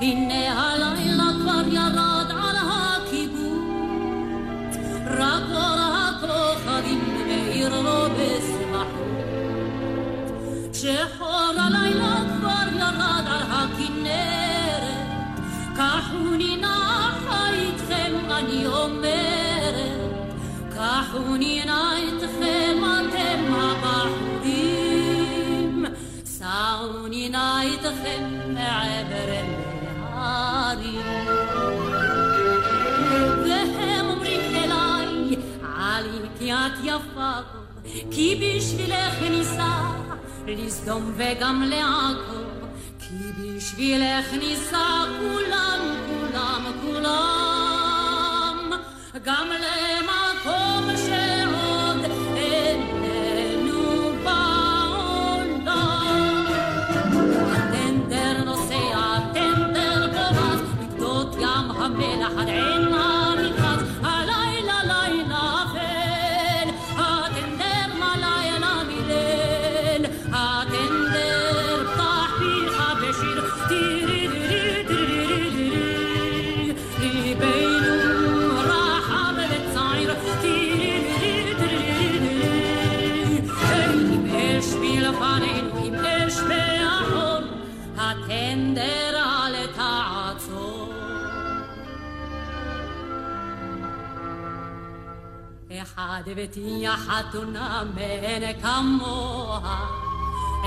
הנה 0.00 0.62
הלילה 0.62 1.30
כבר 1.40 1.68
ירד 1.72 2.30
על 2.30 2.56
הקיבוץ, 2.56 4.04
רק 5.06 5.42
אור 5.54 5.78
הכוכבים 5.78 7.26
מאיר 7.26 7.80
לו 7.82 8.06
בסמכות. 8.14 9.14
שחור 10.72 11.52
הלילה 11.58 12.16
כבר 12.36 12.68
ירד 12.78 13.26
על 13.26 13.42
הכנרת, 13.50 14.94
קחוני 15.76 16.56
נחה 16.56 16.74
איתכם, 16.74 16.83
אני 18.38 18.66
אומרת, 18.66 20.24
קחוני 20.74 21.64
נא 21.66 21.96
איתכם, 21.96 22.78
אתם 22.84 23.54
הבחורים, 23.54 24.64
סעוני 26.24 27.28
נא 27.28 27.60
איתכם 27.62 28.22
מעבר 28.54 29.32
להרים. 30.00 31.00
והם 33.44 34.06
אומרים 34.06 34.40
אליי, 34.54 35.36
עלי 35.76 36.18
כי 36.38 36.52
את 36.52 36.78
יפה 36.84 37.32
כי 38.10 38.56
בשבילך 38.58 39.22
ניסה 39.30 39.80
לסדום 40.46 41.12
וגם 41.16 41.62
לעכו 41.66 42.44
בשבילך 43.38 44.32
ניסע 44.32 45.04
כולם, 45.18 45.80
כולם, 46.06 46.72
כולם, 46.82 47.53
גם 49.22 49.48
למקום 49.50 50.73
אחד 96.24 96.30
הבטיח 96.38 97.08
חתונה 97.08 97.82
מאין 97.94 98.60
כמוה, 98.62 99.86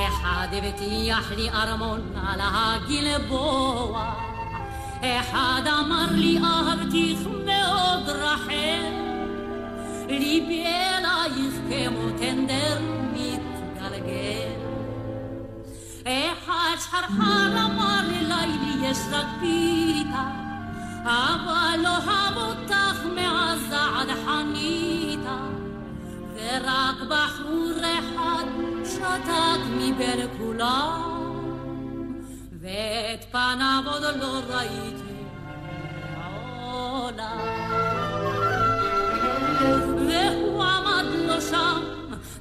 אחד 0.07 0.47
הבטיח 0.51 1.31
לי 1.31 1.49
ארמון 1.49 2.01
על 2.27 2.39
הגלבוע, 2.43 4.13
אחד 5.01 5.61
אמר 5.79 6.05
לי 6.11 6.39
אהבתיך 6.43 7.19
מאוד 7.45 8.09
רחל, 8.09 8.93
ליבי 10.09 10.65
אלייך 10.65 11.53
כמו 11.69 12.09
טנדר 12.17 12.79
מתגלגל. 13.13 14.51
אחד 16.03 16.75
שחרחר 16.79 17.65
אמר 17.65 18.01
לי 18.07 18.23
לילי 18.23 18.87
יש 18.87 18.97
אבל 21.07 21.79
לא 21.83 21.97
אוהב 21.97 22.37
אותך 22.37 23.05
מעזה 23.15 23.81
עד 23.81 24.07
חניתה, 24.25 25.37
ורק 26.35 26.95
בחור 27.09 27.71
אחד 27.79 28.43
שתק 28.85 29.61
מבין 29.77 30.27
כולם, 30.37 32.21
ואת 32.59 33.25
פניו 33.31 33.83
עוד 33.85 34.03
לא 34.19 34.41
ראיתי 34.47 35.17
מעולם. 36.17 37.37
והוא 40.07 40.63
עמד 40.63 41.05
לו 41.27 41.41
שם, 41.41 41.81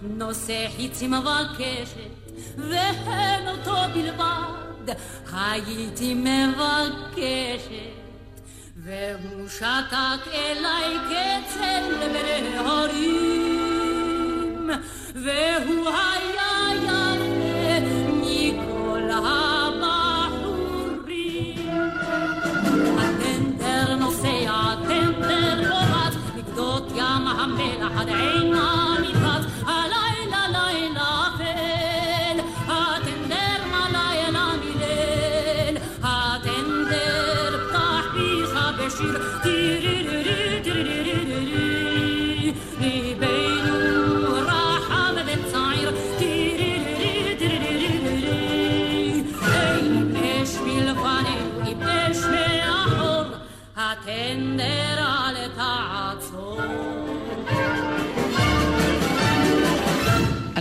נושא 0.02 0.66
חיצי 0.76 1.08
מבקשת, 1.08 2.34
והן 2.58 3.48
אותו 3.48 3.76
בלבד, 3.94 4.94
הייתי 5.32 6.14
מבקשת. 6.14 7.95
שתק 9.48 10.22
אליי 10.34 10.96
כצל 11.08 11.84
בהרים, 12.12 13.10
והוא 15.14 15.88
היה 15.88 16.74
יפה 16.84 17.15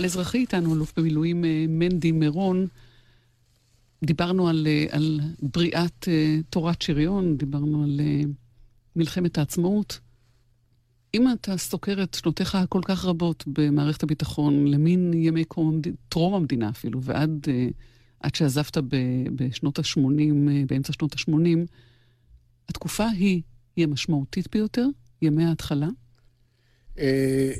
אזרחי 0.06 0.38
איתנו, 0.38 0.74
אלוף 0.74 0.92
במילואים 0.98 1.44
אה, 1.44 1.64
מנדי 1.68 2.12
מירון. 2.12 2.66
דיברנו 4.04 4.48
על, 4.48 4.66
אה, 4.66 4.86
על 4.90 5.20
בריאת 5.42 6.04
uh, 6.04 6.42
תורת 6.50 6.82
שריון, 6.82 7.36
דיברנו 7.36 7.84
על 7.84 8.00
מלחמת 8.96 9.38
העצמאות. 9.38 10.00
אם 11.14 11.32
אתה 11.32 11.56
סוקר 11.56 12.02
את 12.02 12.14
שנותיך 12.14 12.54
הכל 12.54 12.80
כך 12.84 13.04
רבות 13.04 13.44
במערכת 13.46 14.02
הביטחון, 14.02 14.66
למין 14.66 15.12
ימי 15.14 15.44
קום, 15.44 15.80
טרום 16.08 16.34
המדינה 16.34 16.68
אפילו, 16.68 17.02
ועד 17.02 17.46
עד 18.20 18.34
שעזבת 18.34 18.76
בשנות 19.36 19.78
ה-80, 19.78 19.98
uh, 19.98 20.66
באמצע 20.66 20.92
שנות 20.92 21.14
ה-80, 21.14 21.58
התקופה 22.68 23.08
היא, 23.08 23.42
היא 23.76 23.84
המשמעותית 23.84 24.48
ביותר, 24.52 24.86
ימי 25.22 25.44
ההתחלה? 25.44 25.88
Uh, 26.96 26.98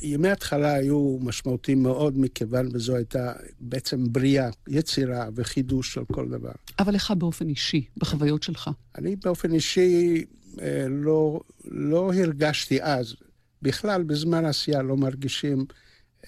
ימי 0.03 0.29
ההתחלה 0.29 0.75
היו 0.75 1.19
משמעותיים 1.21 1.83
מאוד, 1.83 2.19
מכיוון 2.19 2.69
וזו 2.73 2.97
הייתה 2.97 3.33
בעצם 3.61 4.13
בריאה, 4.13 4.49
יצירה 4.69 5.29
וחידוש 5.35 5.95
של 5.95 6.05
כל 6.13 6.29
דבר. 6.29 6.53
אבל 6.79 6.95
לך 6.95 7.11
באופן 7.19 7.49
אישי, 7.49 7.85
בחוויות 7.97 8.43
שלך. 8.43 8.71
אני 8.99 9.17
באופן 9.17 9.53
אישי 9.53 10.25
uh, 10.55 10.61
לא, 10.89 11.41
לא 11.65 12.13
הרגשתי 12.15 12.83
אז 12.83 13.15
בכלל, 13.63 14.03
בזמן 14.03 14.45
עשייה 14.45 14.83
לא 14.83 14.97
מרגישים. 14.97 15.67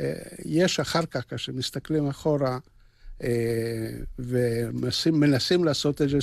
אה, 0.01 0.13
יש 0.45 0.81
אחר 0.81 1.07
כך, 1.07 1.31
כאשר 1.31 1.53
מסתכלים 1.53 2.07
אחורה 2.07 2.59
אה, 3.23 3.29
ומנסים 4.19 5.65
לעשות 5.65 6.03
איזה 6.03 6.19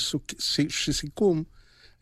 סיכום, 0.91 1.43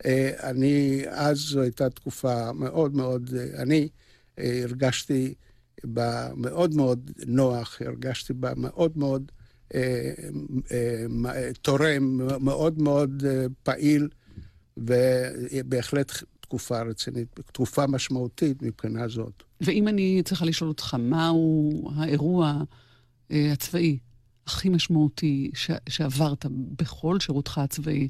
אה, 0.04 0.30
אני, 0.42 1.02
אז 1.08 1.38
זו 1.38 1.60
הייתה 1.60 1.90
תקופה 1.90 2.52
מאוד 2.52 2.94
מאוד, 2.94 3.34
אני 3.58 3.88
הרגשתי 4.38 5.34
בה 5.84 6.28
מאוד 6.36 6.74
מאוד 6.74 7.10
נוח, 7.26 7.82
הרגשתי 7.84 8.32
בה 8.32 8.52
מאוד 8.56 8.98
מאוד 8.98 9.32
תורם, 11.62 12.20
מאוד 12.40 12.82
מאוד 12.82 13.22
פעיל, 13.62 14.08
ובהחלט 14.76 16.12
תקופה 16.40 16.82
רצינית, 16.82 17.40
תקופה 17.52 17.86
משמעותית 17.86 18.62
מבחינה 18.62 19.08
זאת. 19.08 19.42
ואם 19.60 19.88
אני 19.88 20.22
צריכה 20.24 20.44
לשאול 20.44 20.68
אותך, 20.68 20.96
מהו 20.98 21.90
האירוע 21.96 22.62
אה, 23.30 23.52
הצבאי 23.52 23.98
הכי 24.46 24.68
משמעותי 24.68 25.50
ש- 25.54 25.70
שעברת 25.88 26.46
בכל 26.50 27.20
שירותך 27.20 27.58
הצבאי? 27.58 28.08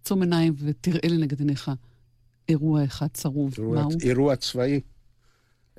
עצום 0.00 0.22
עיניים 0.22 0.54
ותראה 0.58 1.08
לנגד 1.08 1.38
עיניך 1.40 1.70
אירוע 2.48 2.84
אחד 2.84 3.06
צרוב, 3.12 3.54
אירוע, 3.58 3.74
מהו? 3.82 3.90
אירוע 4.02 4.36
צבאי. 4.36 4.80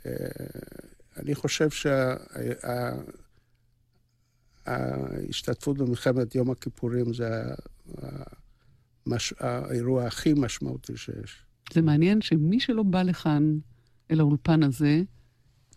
אה, 0.06 0.12
אני 1.18 1.36
חושב 1.36 1.70
שההשתתפות 4.66 5.78
שה, 5.78 5.84
במלחמת 5.84 6.36
יום 6.36 6.52
הכיפורים 6.52 7.14
זה 7.14 7.44
המש... 7.98 9.34
האירוע 9.40 10.06
הכי 10.06 10.34
משמעותי 10.34 10.98
שיש. 10.98 11.44
זה 11.74 11.82
מעניין 11.82 12.22
שמי 12.22 12.60
שלא 12.60 12.84
בא 12.84 13.02
לכאן, 13.02 13.58
אל 14.12 14.20
האולפן 14.20 14.64
הזה, 14.64 15.02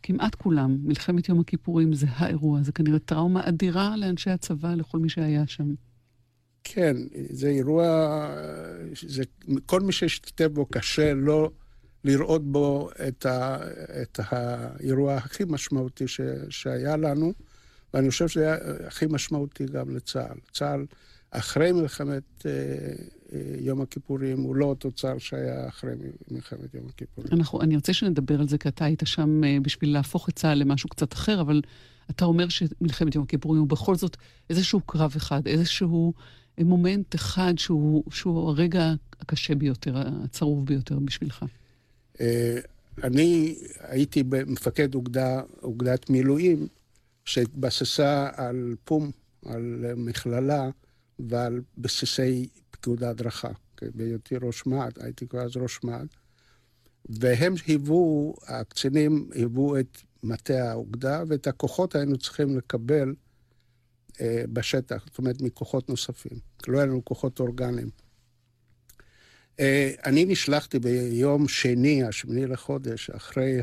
כמעט 0.03 0.35
כולם, 0.35 0.79
מלחמת 0.83 1.29
יום 1.29 1.41
הכיפורים 1.41 1.93
זה 1.93 2.07
האירוע, 2.11 2.63
זה 2.63 2.73
כנראה 2.73 2.99
טראומה 2.99 3.49
אדירה 3.49 3.97
לאנשי 3.97 4.31
הצבא, 4.31 4.75
לכל 4.75 4.99
מי 4.99 5.09
שהיה 5.09 5.47
שם. 5.47 5.75
כן, 6.65 6.97
זה 7.31 7.49
אירוע, 7.49 8.29
זה, 9.07 9.23
כל 9.67 9.81
מי 9.81 9.93
שהשתתף 9.93 10.47
בו 10.53 10.67
קשה 10.67 11.15
לא 11.15 11.51
לראות 12.05 12.53
בו 12.53 12.91
את, 13.09 13.27
ה, 13.27 13.59
את 14.03 14.21
האירוע 14.29 15.15
הכי 15.15 15.45
משמעותי 15.47 16.09
ש, 16.09 16.21
שהיה 16.49 16.97
לנו, 16.97 17.33
ואני 17.95 18.11
חושב 18.11 18.29
שזה 18.29 18.43
היה 18.43 18.57
הכי 18.87 19.07
משמעותי 19.07 19.67
גם 19.67 19.97
לצה"ל. 19.97 20.39
צה"ל, 20.53 20.87
אחרי 21.31 21.73
מלחמת 21.73 22.47
אה, 22.47 22.53
יום 23.61 23.81
הכיפורים 23.81 24.41
הוא 24.41 24.57
לא 24.57 24.65
אותו 24.65 24.93
צער 24.93 25.19
שהיה 25.19 25.69
אחרי 25.69 25.93
מלחמת 26.31 26.75
יום 26.75 26.87
הכיפורים. 26.89 27.31
אנחנו, 27.33 27.61
אני 27.61 27.77
רוצה 27.77 27.93
שנדבר 27.93 28.41
על 28.41 28.49
זה, 28.49 28.59
כי 28.59 28.69
אתה 28.69 28.85
היית 28.85 29.03
שם 29.05 29.45
אה, 29.45 29.57
בשביל 29.63 29.93
להפוך 29.93 30.29
את 30.29 30.37
צה"ל 30.37 30.59
למשהו 30.59 30.89
קצת 30.89 31.13
אחר, 31.13 31.41
אבל 31.41 31.61
אתה 32.11 32.25
אומר 32.25 32.49
שמלחמת 32.49 33.15
יום 33.15 33.25
הכיפורים 33.25 33.61
הוא 33.61 33.69
בכל 33.69 33.95
זאת 33.95 34.17
איזשהו 34.51 34.81
קרב 34.81 35.13
אחד, 35.17 35.47
איזשהו 35.47 36.13
אה, 36.59 36.65
מומנט 36.65 37.15
אחד 37.15 37.55
שהוא, 37.57 38.05
שהוא 38.11 38.49
הרגע 38.49 38.95
הקשה 39.21 39.55
ביותר, 39.55 39.95
הצרוב 40.25 40.67
ביותר 40.67 40.99
בשבילך. 40.99 41.45
אה, 42.21 42.59
אני 43.05 43.59
הייתי 43.79 44.23
מפקד 44.47 44.95
אוגדה, 44.95 45.43
אוגדת 45.63 46.11
מילואים 46.11 46.69
שהתבססה 47.25 48.31
על 48.35 48.77
פום, 48.85 49.11
על 49.47 49.85
מכללה 49.97 50.71
ועל 51.19 51.61
בסיסי 51.79 52.49
פיקוד 52.71 53.03
ההדרכה. 53.05 53.51
בהיותי 53.95 54.37
ראש 54.37 54.67
מה"ט, 54.67 54.99
הייתי 54.99 55.27
כבר 55.27 55.41
אז 55.41 55.57
ראש 55.57 55.85
מה"ט, 55.85 56.09
והם 57.09 57.55
היוו, 57.67 58.35
הקצינים 58.47 59.31
היוו 59.35 59.79
את 59.79 59.99
מטה 60.23 60.71
האוגדה, 60.71 61.23
ואת 61.29 61.47
הכוחות 61.47 61.95
היינו 61.95 62.19
צריכים 62.19 62.59
לקבל 62.59 63.15
אה, 64.21 64.45
בשטח, 64.53 65.05
זאת 65.07 65.19
אומרת, 65.19 65.43
מכוחות 65.43 65.89
נוספים. 65.89 66.39
לא 66.69 66.79
היה 66.79 66.87
לנו 66.87 67.05
כוחות 67.05 67.41
אורגניים. 67.41 67.91
אה, 69.61 69.93
אני 70.07 70.25
נשלחתי 70.25 70.79
ביום 70.79 71.49
שני, 71.49 72.05
השמיני 72.05 72.47
לחודש, 72.47 73.11
אחרי 73.11 73.61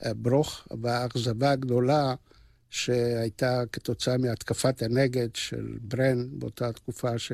הברוך 0.00 0.68
והאכזבה 0.80 1.50
הגדולה 1.50 2.14
שהייתה 2.70 3.62
כתוצאה 3.72 4.18
מהתקפת 4.18 4.82
הנגד 4.82 5.28
של 5.34 5.78
ברן 5.80 6.38
באותה 6.38 6.72
תקופה 6.72 7.18
ש... 7.18 7.32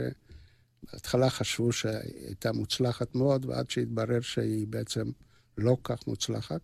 בהתחלה 0.92 1.30
חשבו 1.30 1.72
שהייתה 1.72 2.52
מוצלחת 2.52 3.14
מאוד, 3.14 3.44
ועד 3.44 3.70
שהתברר 3.70 4.20
שהיא 4.20 4.66
בעצם 4.66 5.10
לא 5.58 5.76
כך 5.84 6.06
מוצלחת. 6.06 6.60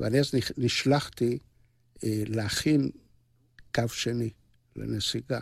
ואני 0.00 0.20
אז 0.20 0.34
נשלחתי 0.58 1.38
אה, 2.04 2.22
להכין 2.26 2.90
קו 3.74 3.88
שני 3.88 4.30
לנסיגה. 4.76 5.40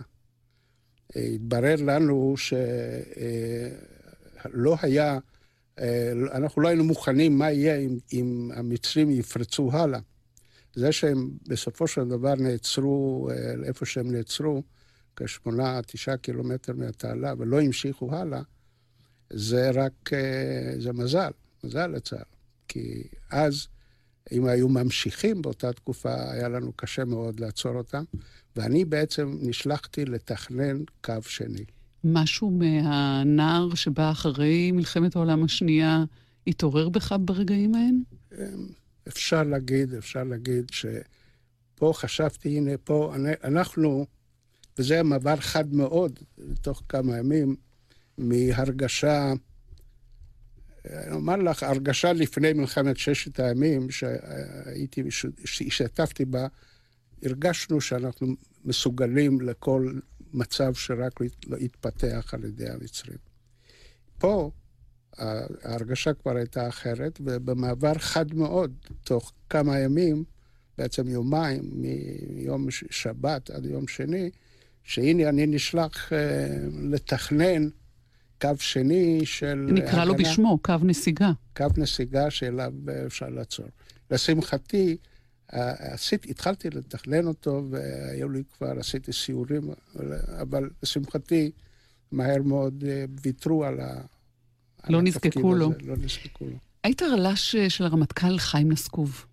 אה, 1.16 1.22
התברר 1.22 1.76
לנו 1.78 2.34
שלא 2.36 2.54
אה, 4.46 4.76
היה, 4.82 5.18
אה, 5.78 6.12
אנחנו 6.32 6.62
לא 6.62 6.68
היינו 6.68 6.84
מוכנים 6.84 7.38
מה 7.38 7.50
יהיה 7.50 7.76
אם, 7.76 7.98
אם 8.12 8.50
המצרים 8.54 9.10
יפרצו 9.10 9.72
הלאה. 9.72 10.00
זה 10.74 10.92
שהם 10.92 11.30
בסופו 11.48 11.86
של 11.86 12.08
דבר 12.08 12.34
נעצרו, 12.34 13.28
אה, 13.30 13.54
איפה 13.64 13.86
שהם 13.86 14.10
נעצרו, 14.10 14.62
כשמונה, 15.16 15.80
תשעה 15.86 16.16
קילומטר 16.16 16.72
מהתעלה, 16.72 17.34
ולא 17.38 17.60
המשיכו 17.60 18.16
הלאה, 18.16 18.42
זה 19.30 19.70
רק, 19.70 20.12
אה, 20.12 20.72
זה 20.78 20.92
מזל, 20.92 21.30
מזל 21.64 21.86
לצה"ל. 21.86 22.22
כי 22.68 23.02
אז, 23.30 23.66
אם 24.32 24.46
היו 24.46 24.68
ממשיכים 24.68 25.42
באותה 25.42 25.72
תקופה, 25.72 26.32
היה 26.32 26.48
לנו 26.48 26.72
קשה 26.76 27.04
מאוד 27.04 27.40
לעצור 27.40 27.76
אותם, 27.76 28.04
ואני 28.56 28.84
בעצם 28.84 29.38
נשלחתי 29.40 30.04
לתכנן 30.04 30.82
קו 31.00 31.22
שני. 31.22 31.64
משהו 32.04 32.50
מהנער 32.50 33.74
שבא 33.74 34.10
אחרי 34.10 34.72
מלחמת 34.72 35.16
העולם 35.16 35.44
השנייה 35.44 36.04
התעורר 36.46 36.88
בך 36.88 37.14
ברגעים 37.20 37.74
ההם? 37.74 38.02
אמ, 38.32 38.66
אפשר 39.08 39.42
להגיד, 39.42 39.94
אפשר 39.94 40.24
להגיד 40.24 40.64
שפה 40.70 41.92
חשבתי, 41.94 42.56
הנה, 42.56 42.76
פה 42.84 43.14
אנחנו 43.44 44.06
וזה 44.78 44.94
היה 44.94 45.02
מעבר 45.02 45.36
חד 45.36 45.74
מאוד, 45.74 46.18
תוך 46.62 46.82
כמה 46.88 47.18
ימים, 47.18 47.56
מהרגשה, 48.18 49.32
אני 50.92 51.14
אומר 51.14 51.36
לך, 51.36 51.62
הרגשה 51.62 52.12
לפני 52.12 52.52
מלחמת 52.52 52.96
ששת 52.96 53.40
הימים, 53.40 53.90
שהייתי, 53.90 55.02
שהשתתפתי 55.44 56.24
בה, 56.24 56.46
הרגשנו 57.22 57.80
שאנחנו 57.80 58.26
מסוגלים 58.64 59.40
לכל 59.40 59.92
מצב 60.34 60.74
שרק 60.74 61.20
לא 61.46 61.56
יתפתח 61.56 62.34
על 62.34 62.44
ידי 62.44 62.68
המצרים. 62.68 63.18
פה 64.18 64.50
ההרגשה 65.18 66.14
כבר 66.14 66.36
הייתה 66.36 66.68
אחרת, 66.68 67.20
ובמעבר 67.24 67.94
חד 67.94 68.34
מאוד, 68.34 68.74
תוך 69.04 69.32
כמה 69.50 69.78
ימים, 69.78 70.24
בעצם 70.78 71.08
יומיים, 71.08 71.70
מיום 71.72 72.66
שבת 72.70 73.50
עד 73.50 73.66
יום 73.66 73.88
שני, 73.88 74.30
שהנה 74.84 75.28
אני 75.28 75.46
נשלח 75.46 76.12
uh, 76.12 76.14
לתכנן 76.82 77.68
קו 78.40 78.50
שני 78.58 79.20
של... 79.24 79.66
נקרא 79.72 79.88
הגנה, 79.88 80.04
לו 80.04 80.16
בשמו, 80.16 80.58
קו 80.62 80.74
נסיגה. 80.82 81.32
קו 81.56 81.66
נסיגה 81.76 82.30
שאליו 82.30 82.72
אפשר 83.06 83.28
לעצור. 83.28 83.66
לשמחתי, 84.10 84.96
uh, 85.50 85.56
עשית, 85.78 86.26
התחלתי 86.30 86.70
לתכנן 86.70 87.26
אותו, 87.26 87.62
והיו 87.70 88.28
לי 88.28 88.42
כבר, 88.58 88.78
עשיתי 88.78 89.12
סיורים, 89.12 89.70
אבל 90.40 90.70
לשמחתי, 90.82 91.50
מהר 92.12 92.42
מאוד 92.42 92.84
uh, 92.86 93.20
ויתרו 93.22 93.64
על 93.64 93.80
ה... 93.80 94.00
לא 94.88 95.02
נזקקו 95.02 95.54
לו. 95.54 95.70
לא 95.82 95.96
נזקקו 95.96 96.44
לו. 96.44 96.56
היית 96.84 97.02
רל"ש 97.02 97.56
של 97.56 97.84
הרמטכ"ל 97.84 98.38
חיים 98.38 98.72
נסקוב, 98.72 99.26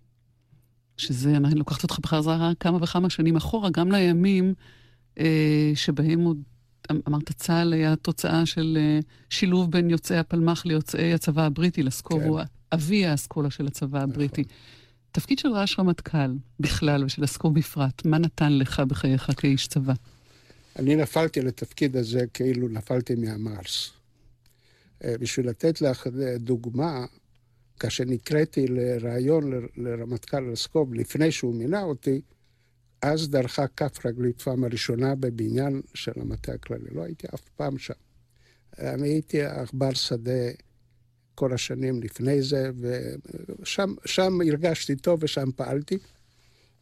שזה, 0.96 1.36
אני 1.36 1.54
לוקחת 1.54 1.82
אותך 1.82 1.98
בחזרה 1.98 2.52
כמה 2.60 2.78
וכמה 2.82 3.10
שנים 3.10 3.36
אחורה, 3.36 3.70
גם 3.70 3.92
לימים 3.92 4.54
אה, 5.18 5.72
שבהם 5.74 6.20
עוד 6.20 6.42
אמרת 7.08 7.32
צה"ל 7.32 7.72
היה 7.72 7.96
תוצאה 7.96 8.46
של 8.46 8.78
אה, 8.80 9.00
שילוב 9.30 9.70
בין 9.70 9.90
יוצאי 9.90 10.18
הפלמ"ח 10.18 10.66
ליוצאי 10.66 11.14
הצבא 11.14 11.42
הבריטי. 11.42 11.82
לסקוב 11.82 12.20
כן. 12.20 12.28
הוא 12.28 12.40
אבי 12.74 13.06
האסכולה 13.06 13.50
של 13.50 13.66
הצבא 13.66 14.02
הבריטי. 14.02 14.40
נכון. 14.40 14.54
תפקיד 15.12 15.38
של 15.38 15.48
ראש 15.48 15.78
רמטכ"ל 15.78 16.36
בכלל 16.60 17.04
ושל 17.04 17.22
לסקוב 17.22 17.54
בפרט, 17.54 18.04
מה 18.04 18.18
נתן 18.18 18.52
לך 18.58 18.80
בחייך 18.80 19.30
כאיש 19.36 19.68
צבא? 19.68 19.92
אני 20.76 20.96
נפלתי 20.96 21.40
לתפקיד 21.40 21.96
הזה 21.96 22.24
כאילו 22.34 22.68
נפלתי 22.68 23.14
מהמרס. 23.14 23.90
אה, 25.04 25.18
בשביל 25.18 25.48
לתת 25.48 25.80
לך 25.80 26.06
דוגמה, 26.36 27.06
כאשר 27.80 28.04
נקראתי 28.04 28.66
לראיון 28.66 29.52
לרמטכ"ל 29.76 30.40
לסקוב 30.40 30.94
לפני 30.94 31.32
שהוא 31.32 31.54
מינה 31.54 31.82
אותי, 31.82 32.20
אז 33.02 33.28
דרכה 33.28 33.66
כף 33.66 34.06
רגלי 34.06 34.32
פעם 34.32 34.64
הראשונה 34.64 35.14
בבניין 35.14 35.80
של 35.94 36.12
המטה 36.16 36.52
הכללי. 36.52 36.90
לא 36.94 37.02
הייתי 37.02 37.26
אף 37.34 37.48
פעם 37.56 37.78
שם. 37.78 37.94
אני 38.78 39.08
הייתי 39.08 39.42
עכבר 39.42 39.94
שדה 39.94 40.50
כל 41.34 41.52
השנים 41.52 42.02
לפני 42.02 42.42
זה, 42.42 42.70
ושם 43.60 44.40
הרגשתי 44.40 44.96
טוב 44.96 45.22
ושם 45.22 45.52
פעלתי. 45.56 45.98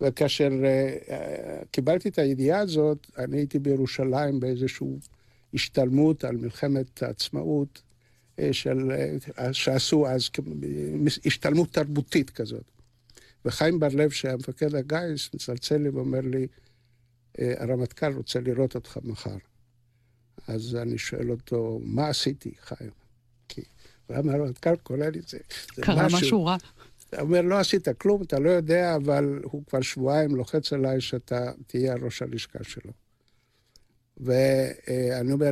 וכאשר 0.00 0.50
uh, 0.50 1.64
קיבלתי 1.70 2.08
את 2.08 2.18
הידיעה 2.18 2.60
הזאת, 2.60 3.06
אני 3.18 3.36
הייתי 3.36 3.58
בירושלים 3.58 4.40
באיזושהי 4.40 4.88
השתלמות 5.54 6.24
על 6.24 6.36
מלחמת 6.36 7.02
העצמאות, 7.02 7.82
uh, 8.36 8.42
של, 8.52 8.92
uh, 9.36 9.52
שעשו 9.52 10.06
אז 10.06 10.30
השתלמות 11.26 11.72
תרבותית 11.72 12.30
כזאת. 12.30 12.70
וחיים 13.44 13.80
בר-לב, 13.80 14.10
שהיה 14.10 14.36
מפקד 14.36 14.74
הגיס, 14.74 15.34
מצלצל 15.34 15.76
לי 15.76 15.88
ואומר 15.88 16.20
לי, 16.20 16.46
הרמטכ"ל 17.38 18.12
רוצה 18.12 18.40
לראות 18.40 18.74
אותך 18.74 18.98
מחר. 19.02 19.36
אז 20.46 20.76
אני 20.76 20.98
שואל 20.98 21.30
אותו, 21.30 21.80
מה 21.84 22.08
עשיתי, 22.08 22.52
חיים? 22.60 22.99
אמר, 24.18 24.33
הרמטכ"ל 24.33 24.77
קורא 24.77 25.07
לי, 25.07 25.20
זה, 25.29 25.38
זה 25.77 25.83
קרה 25.83 26.07
משהו... 26.07 26.18
משהו 26.18 26.44
רע. 26.44 26.57
אתה 27.11 27.20
אומר, 27.20 27.40
לא 27.40 27.59
עשית 27.59 27.88
כלום, 27.88 28.23
אתה 28.23 28.38
לא 28.38 28.51
יודע, 28.51 28.96
אבל 28.96 29.40
הוא 29.42 29.62
כבר 29.66 29.81
שבועיים 29.81 30.37
לוחץ 30.37 30.73
עליי 30.73 31.01
שאתה 31.01 31.53
תהיה 31.66 31.94
ראש 31.94 32.23
הלשכה 32.23 32.64
שלו. 32.64 32.92
ואני 34.16 35.33
אומר, 35.33 35.51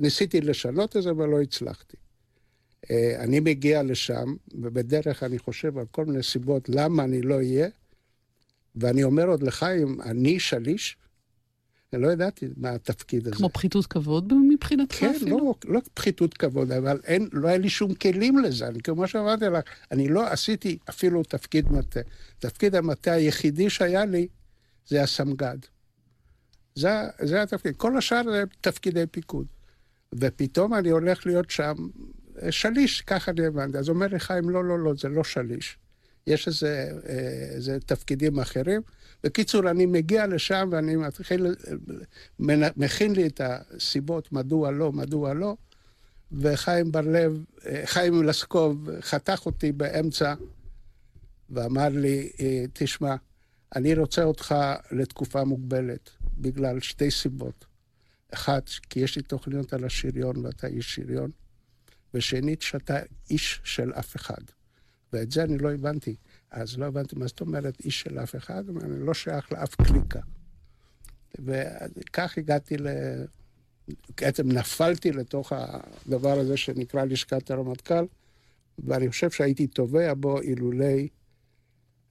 ניסיתי 0.00 0.40
לשנות 0.40 0.96
את 0.96 1.02
זה, 1.02 1.10
אבל 1.10 1.28
לא 1.28 1.40
הצלחתי. 1.40 1.96
אני 3.18 3.40
מגיע 3.40 3.82
לשם, 3.82 4.34
ובדרך 4.54 5.22
אני 5.22 5.38
חושב 5.38 5.78
על 5.78 5.84
כל 5.90 6.04
מיני 6.04 6.22
סיבות 6.22 6.68
למה 6.68 7.04
אני 7.04 7.22
לא 7.22 7.34
אהיה, 7.34 7.68
ואני 8.76 9.04
אומר 9.04 9.26
עוד 9.26 9.42
לחיים, 9.42 10.00
אני 10.00 10.40
שליש? 10.40 10.96
אני 11.94 12.02
לא 12.02 12.08
ידעתי 12.08 12.48
מה 12.56 12.70
התפקיד 12.70 13.26
הזה. 13.26 13.36
כמו 13.36 13.48
פחיתות 13.48 13.86
כבוד 13.86 14.32
מבחינתך 14.48 14.94
כן, 14.94 15.12
אפילו? 15.16 15.38
כן, 15.60 15.68
לא, 15.68 15.74
לא 15.74 15.80
פחיתות 15.94 16.34
כבוד, 16.34 16.72
אבל 16.72 17.00
אין, 17.04 17.28
לא 17.32 17.48
היה 17.48 17.58
לי 17.58 17.68
שום 17.68 17.94
כלים 17.94 18.38
לזה. 18.38 18.66
אני, 18.66 18.80
כמו 18.80 19.08
שאמרתי 19.08 19.44
לך, 19.44 19.64
אני 19.90 20.08
לא 20.08 20.26
עשיתי 20.26 20.78
אפילו 20.88 21.22
תפקיד 21.22 21.72
מטה. 21.72 22.00
תפקיד 22.38 22.74
המטה 22.74 23.12
היחידי 23.12 23.70
שהיה 23.70 24.04
לי 24.04 24.28
זה 24.86 25.02
הסמג"ד. 25.02 25.58
זה, 26.74 26.90
זה 27.22 27.42
התפקיד. 27.42 27.76
כל 27.76 27.98
השאר 27.98 28.22
זה 28.24 28.44
תפקידי 28.60 29.06
פיקוד. 29.10 29.46
ופתאום 30.14 30.74
אני 30.74 30.90
הולך 30.90 31.26
להיות 31.26 31.50
שם 31.50 31.74
שליש, 32.50 33.00
ככה 33.00 33.30
אני 33.30 33.46
הבנתי. 33.46 33.78
אז 33.78 33.88
אומר 33.88 34.06
לי 34.06 34.20
חיים, 34.20 34.50
לא, 34.50 34.64
לא, 34.64 34.78
לא, 34.78 34.92
זה 34.98 35.08
לא 35.08 35.24
שליש. 35.24 35.78
יש 36.26 36.48
איזה, 36.48 36.90
אה, 37.08 37.14
איזה 37.54 37.80
תפקידים 37.80 38.38
אחרים. 38.38 38.82
בקיצור, 39.24 39.70
אני 39.70 39.86
מגיע 39.86 40.26
לשם 40.26 40.68
ואני 40.72 40.96
מתחיל, 40.96 41.54
מכין 42.76 43.12
לי 43.12 43.26
את 43.26 43.40
הסיבות 43.44 44.32
מדוע 44.32 44.70
לא, 44.70 44.92
מדוע 44.92 45.34
לא, 45.34 45.56
וחיים 46.32 46.92
בר-לב, 46.92 47.44
חיים 47.84 48.22
לסקוב 48.22 48.88
חתך 49.00 49.46
אותי 49.46 49.72
באמצע 49.72 50.34
ואמר 51.50 51.88
לי, 51.88 52.30
אה, 52.40 52.64
תשמע, 52.72 53.14
אני 53.76 53.94
רוצה 53.94 54.24
אותך 54.24 54.54
לתקופה 54.90 55.44
מוגבלת, 55.44 56.10
בגלל 56.38 56.80
שתי 56.80 57.10
סיבות. 57.10 57.64
אחת, 58.34 58.70
כי 58.90 59.00
יש 59.00 59.16
לי 59.16 59.22
תוכניות 59.22 59.72
על 59.72 59.84
השריון 59.84 60.36
ואתה 60.36 60.66
איש 60.66 60.94
שריון, 60.94 61.30
ושנית, 62.14 62.62
שאתה 62.62 62.98
איש 63.30 63.60
של 63.64 63.92
אף 63.92 64.16
אחד. 64.16 64.42
ואת 65.12 65.32
זה 65.32 65.42
אני 65.42 65.58
לא 65.58 65.72
הבנתי. 65.72 66.16
אז 66.54 66.78
לא 66.78 66.84
הבנתי 66.84 67.16
מה 67.16 67.26
זאת 67.26 67.40
אומרת 67.40 67.80
איש 67.80 68.00
של 68.00 68.18
אף 68.18 68.36
אחד, 68.36 68.64
אני 68.68 69.06
לא 69.06 69.14
שייך 69.14 69.52
לאף 69.52 69.74
קליקה. 69.74 70.20
וכך 71.38 72.38
הגעתי 72.38 72.76
ל... 72.76 72.88
בעצם 74.20 74.48
נפלתי 74.48 75.12
לתוך 75.12 75.52
הדבר 75.56 76.38
הזה 76.38 76.56
שנקרא 76.56 77.04
לשכת 77.04 77.50
הרמטכ"ל, 77.50 78.04
ואני 78.78 79.10
חושב 79.10 79.30
שהייתי 79.30 79.66
תובע 79.66 80.14
בו 80.14 80.40
אילולי 80.40 81.08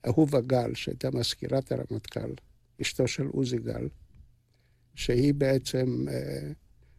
אהובה 0.06 0.40
גל, 0.40 0.74
שהייתה 0.74 1.08
מזכירת 1.10 1.72
הרמטכ"ל, 1.72 2.32
אשתו 2.82 3.08
של 3.08 3.26
עוזי 3.26 3.58
גל, 3.58 3.88
שהיא 4.94 5.34
בעצם 5.34 6.06
אה, 6.08 6.52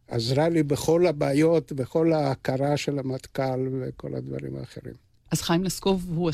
עזרה 0.07 0.49
לי 0.49 0.63
בכל 0.63 1.07
הבעיות, 1.07 1.71
בכל 1.71 2.13
ההכרה 2.13 2.77
של 2.77 2.99
המטכ"ל 2.99 3.69
וכל 3.81 4.15
הדברים 4.15 4.55
האחרים. 4.55 4.93
אז 5.31 5.41
חיים 5.41 5.63
לסקוב 5.63 6.05
הוא 6.15 6.29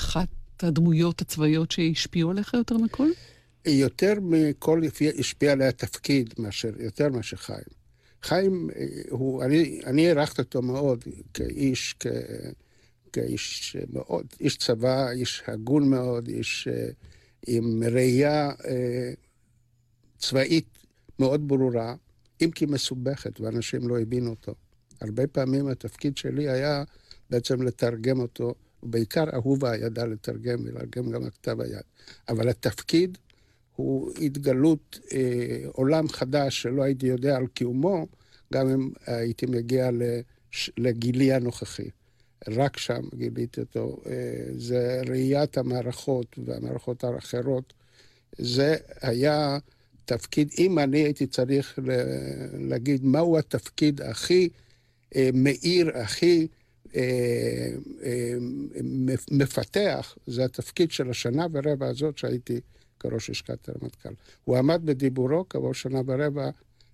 הדמויות 0.64 1.22
הצבאיות 1.22 1.72
שהשפיעו 1.72 2.32
עליך 2.32 2.54
יותר 2.54 2.78
מכל? 2.78 3.08
יותר 3.66 4.14
מכל 4.22 4.82
השפיע 5.20 5.52
עליה 5.52 5.72
תפקיד, 5.72 6.34
מאשר, 6.38 6.72
יותר 6.80 7.10
מאשר 7.10 7.38
חיים. 7.38 7.82
חיים, 8.24 8.70
אה, 8.76 8.86
הוא, 9.10 9.44
אני, 9.44 9.82
אני 9.86 10.12
אותו 10.40 10.62
מאוד 10.62 11.04
כאיש, 11.34 11.96
כ, 12.00 12.08
כאיש 13.14 13.76
מאוד, 13.94 14.26
איש 14.40 14.58
צבא, 14.58 15.12
איש 15.12 15.44
הגון 15.48 15.90
מאוד, 15.90 16.28
איש 16.28 16.68
אה, 16.68 16.90
עם 17.48 17.84
ראייה 17.92 18.50
אה, 18.50 19.12
צבאית 20.18 20.78
מאוד 21.20 21.48
ברורה, 21.48 21.96
אם 22.42 22.52
כי 22.52 22.66
מסובכת, 22.66 23.42
ואנשים 23.42 23.88
לא 23.88 24.00
הבינו 24.00 24.30
אותו. 24.30 24.56
הרבה 25.02 25.28
פעמים 25.28 25.68
התפקיד 25.68 26.18
שלי 26.18 26.50
היה 26.50 26.84
בעצם 27.30 27.62
לתרגם 27.62 28.20
אותו 28.20 28.56
ובעיקר 28.84 29.24
אהובה 29.34 29.76
ידע 29.78 30.06
לתרגם 30.06 30.60
ולתרגם 30.66 31.12
גם 31.12 31.26
הכתב 31.26 31.62
היד. 31.62 31.82
אבל 32.30 32.50
התפקיד 32.50 33.18
הוא 33.76 34.12
התגלות 34.22 35.00
אה, 35.14 35.64
עולם 35.72 36.08
חדש 36.10 36.62
שלא 36.62 36.84
הייתי 36.84 37.06
יודע 37.06 37.38
על 37.38 37.48
קיומו, 37.48 38.08
גם 38.54 38.70
אם 38.70 38.90
הייתי 39.06 39.46
מגיע 39.46 39.90
לש, 39.92 40.72
לגילי 40.78 41.34
הנוכחי. 41.34 41.90
רק 42.48 42.78
שם 42.78 43.02
גיליתי 43.16 43.62
אותו. 43.62 44.02
אה, 44.06 44.14
זה 44.58 45.02
ראיית 45.08 45.58
המערכות 45.58 46.40
והמערכות 46.46 47.04
האחרות. 47.04 47.74
זה 48.38 48.76
היה 49.02 49.58
תפקיד, 50.06 50.52
אם 50.58 50.80
אני 50.80 50.98
הייתי 50.98 51.28
צריך 51.28 51.80
להגיד 52.54 53.06
מהו 53.06 53.38
התפקיד 53.38 54.02
הכי 54.02 54.50
אה, 55.16 55.30
מאיר, 55.34 55.98
הכי... 55.98 56.48
מפתח, 59.32 60.18
זה 60.28 60.46
התפקיד 60.46 60.92
של 60.92 61.10
השנה 61.10 61.46
ורבע 61.52 61.88
הזאת 61.88 62.18
שהייתי 62.18 62.60
כראש 63.00 63.30
לשכת 63.30 63.70
הרמטכ"ל. 63.70 64.14
הוא 64.44 64.58
עמד 64.58 64.82
בדיבורו, 64.86 65.46
כעבור 65.50 65.74
שנה 65.74 66.00
ורבע 66.06 66.50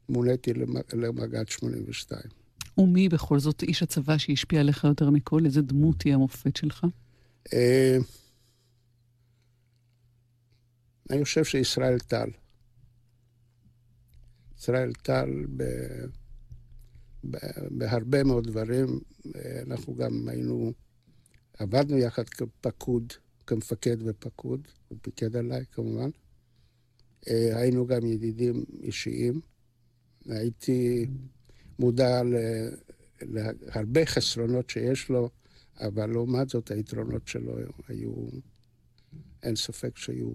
מוניתי 0.09 0.53
למג"ד 0.93 1.47
82. 1.47 2.21
ומי 2.77 3.09
בכל 3.09 3.39
זאת 3.39 3.63
איש 3.63 3.83
הצבא 3.83 4.17
שהשפיע 4.17 4.59
עליך 4.59 4.83
יותר 4.83 5.09
מכל? 5.09 5.45
איזה 5.45 5.61
דמות 5.61 6.01
היא 6.01 6.13
המופת 6.13 6.55
שלך? 6.55 6.85
אה, 7.53 7.97
אני 11.09 11.23
חושב 11.23 11.43
שישראל 11.43 11.99
טל. 11.99 12.29
ישראל 14.59 14.93
טל 14.93 15.29
בהרבה 17.69 18.23
מאוד 18.23 18.47
דברים. 18.47 18.99
אנחנו 19.65 19.95
גם 19.95 20.27
היינו, 20.27 20.73
עבדנו 21.53 21.97
יחד 21.97 22.29
כפקוד, 22.29 23.13
כמפקד 23.47 23.97
ופקוד, 24.05 24.67
הוא 24.87 24.97
פיקד 25.01 25.35
עליי 25.35 25.65
כמובן. 25.71 26.09
היינו 27.25 27.87
גם 27.87 28.05
ידידים 28.05 28.63
אישיים. 28.83 29.41
הייתי 30.25 31.07
מודע 31.79 32.21
להרבה 33.21 34.05
חסרונות 34.05 34.69
שיש 34.69 35.09
לו, 35.09 35.29
אבל 35.79 36.09
לעומת 36.09 36.49
זאת 36.49 36.71
היתרונות 36.71 37.27
שלו 37.27 37.57
היו, 37.87 38.13
אין 39.43 39.55
ספק 39.55 39.97
שהיו 39.97 40.31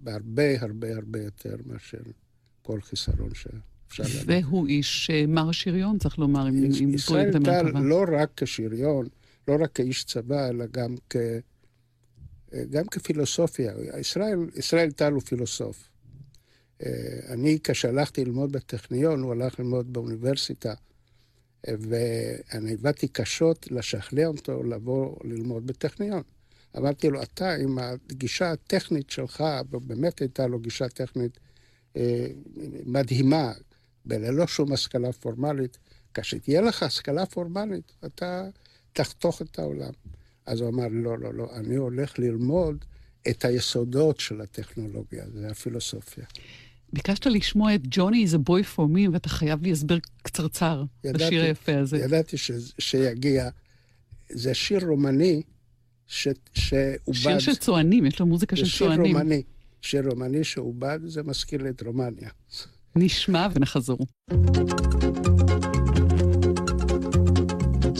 בהרבה 0.00 0.60
הרבה 0.60 0.96
הרבה 0.96 1.22
יותר 1.22 1.56
מאשר 1.66 2.02
כל 2.62 2.80
חיסרון 2.80 3.34
ש... 3.34 3.46
אפשר 4.00 4.18
להגיד. 4.26 4.44
והוא 4.46 4.66
איש 4.66 5.10
אה, 5.10 5.26
מר 5.26 5.52
שריון, 5.52 5.98
צריך 5.98 6.18
לומר, 6.18 6.46
עם 6.46 6.54
פרויקט 6.54 6.80
המרכבה. 6.80 6.94
ישראל 6.94 7.32
טל 7.44 7.78
לא 7.78 8.04
רק 8.18 8.30
כשריון, 8.36 9.08
לא 9.48 9.56
רק 9.60 9.72
כאיש 9.72 10.04
צבא, 10.04 10.48
אלא 10.48 10.64
גם, 10.70 10.94
כ... 11.10 11.16
אה, 12.54 12.64
גם 12.70 12.86
כפילוסופיה. 12.86 13.72
ישראל, 14.00 14.38
ישראל 14.56 14.90
טל 14.90 15.12
הוא 15.12 15.22
פילוסוף. 15.22 15.88
אני, 17.28 17.58
כשהלכתי 17.64 18.24
ללמוד 18.24 18.52
בטכניון, 18.52 19.22
הוא 19.22 19.32
הלך 19.32 19.58
ללמוד 19.58 19.92
באוניברסיטה, 19.92 20.74
ואני 21.68 22.72
עבדתי 22.72 23.08
קשות 23.08 23.70
לשכנע 23.70 24.26
אותו 24.26 24.62
לבוא 24.62 25.16
ללמוד 25.24 25.66
בטכניון. 25.66 26.22
אמרתי 26.76 27.10
לו, 27.10 27.22
אתה 27.22 27.54
עם 27.54 27.78
הגישה 27.78 28.52
הטכנית 28.52 29.10
שלך, 29.10 29.44
ובאמת 29.70 30.18
הייתה 30.18 30.46
לו 30.46 30.58
גישה 30.58 30.88
טכנית 30.88 31.38
אה, 31.96 32.26
מדהימה, 32.86 33.52
וללא 34.06 34.46
שום 34.46 34.72
השכלה 34.72 35.12
פורמלית, 35.12 35.78
כשתהיה 36.14 36.60
לך 36.60 36.82
השכלה 36.82 37.26
פורמלית, 37.26 37.92
אתה 38.04 38.48
תחתוך 38.92 39.42
את 39.42 39.58
העולם. 39.58 39.92
אז 40.46 40.60
הוא 40.60 40.68
אמר, 40.68 40.86
לא, 40.90 41.18
לא, 41.18 41.34
לא, 41.34 41.50
אני 41.56 41.74
הולך 41.74 42.18
ללמוד 42.18 42.84
את 43.30 43.44
היסודות 43.44 44.20
של 44.20 44.40
הטכנולוגיה, 44.40 45.24
זה 45.32 45.50
הפילוסופיה. 45.50 46.24
ביקשת 46.92 47.26
לשמוע 47.26 47.74
את 47.74 47.80
ג'וני 47.90 48.24
is 48.24 48.34
a 48.34 48.50
boy 48.50 48.76
for 48.76 48.96
me, 48.96 49.10
ואתה 49.12 49.28
חייב 49.28 49.62
לי 49.62 49.72
הסבר 49.72 49.98
קצרצר 50.22 50.84
לשיר 51.04 51.42
היפה 51.42 51.78
הזה. 51.78 51.98
ידעתי 51.98 52.36
ש, 52.36 52.50
שיגיע. 52.78 53.48
זה 54.28 54.54
שיר 54.54 54.86
רומני 54.86 55.42
ש, 56.06 56.28
שעובד... 56.54 57.20
שיר 57.20 57.38
של 57.38 57.54
צוענים, 57.54 58.06
יש 58.06 58.20
לו 58.20 58.26
מוזיקה 58.26 58.56
של 58.56 58.78
צוענים. 58.78 59.04
שיר 59.04 59.14
רומני. 59.14 59.42
שיר 59.82 60.08
רומני 60.08 60.44
שעובד, 60.44 60.98
זה 61.06 61.22
מזכיר 61.22 61.62
לי 61.62 61.70
את 61.70 61.82
רומניה. 61.82 62.30
נשמע 62.95 63.47
ונחזור. 63.53 63.97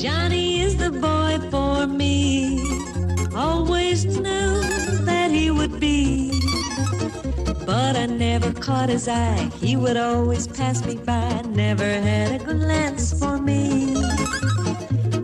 Johnny 0.03 0.61
is 0.65 0.73
the 0.77 0.91
boy 0.91 1.33
for 1.51 1.85
me, 2.01 2.15
always 3.35 3.99
knew 4.05 4.51
that 5.09 5.29
he 5.29 5.45
would 5.57 5.75
be. 5.79 5.99
But 7.65 7.93
I 8.03 8.05
never 8.05 8.51
caught 8.53 8.89
his 8.89 9.07
eye, 9.07 9.51
he 9.59 9.75
would 9.75 9.97
always 9.97 10.47
pass 10.47 10.77
me 10.85 10.95
by, 10.95 11.41
never 11.65 11.89
had 12.07 12.41
a 12.41 12.43
glance 12.45 13.05
for 13.19 13.35
me. 13.49 13.93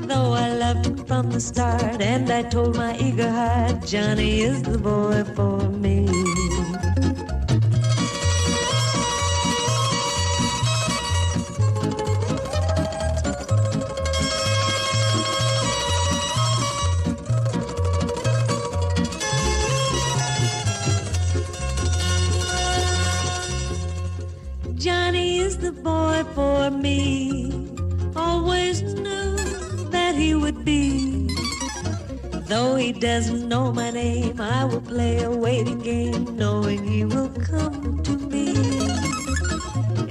Though 0.10 0.32
I 0.46 0.48
loved 0.64 0.84
him 0.88 0.98
from 1.10 1.32
the 1.32 1.40
start, 1.40 2.02
and 2.02 2.30
I 2.40 2.42
told 2.44 2.76
my 2.76 2.94
eager 2.98 3.32
heart, 3.32 3.86
Johnny 3.86 4.42
is 4.42 4.62
the 4.62 4.78
boy 4.78 5.24
for 5.38 5.70
me. 5.86 6.00
He 32.93 32.99
doesn't 32.99 33.49
know 33.49 33.73
my 33.73 33.89
name, 33.93 34.41
I 34.41 34.65
will 34.65 34.81
play 34.81 35.23
a 35.23 35.31
waiting 35.31 35.79
game, 35.79 36.37
knowing 36.37 36.83
he 36.85 37.05
will 37.05 37.29
come 37.29 38.03
to 38.03 38.17
me. 38.17 38.49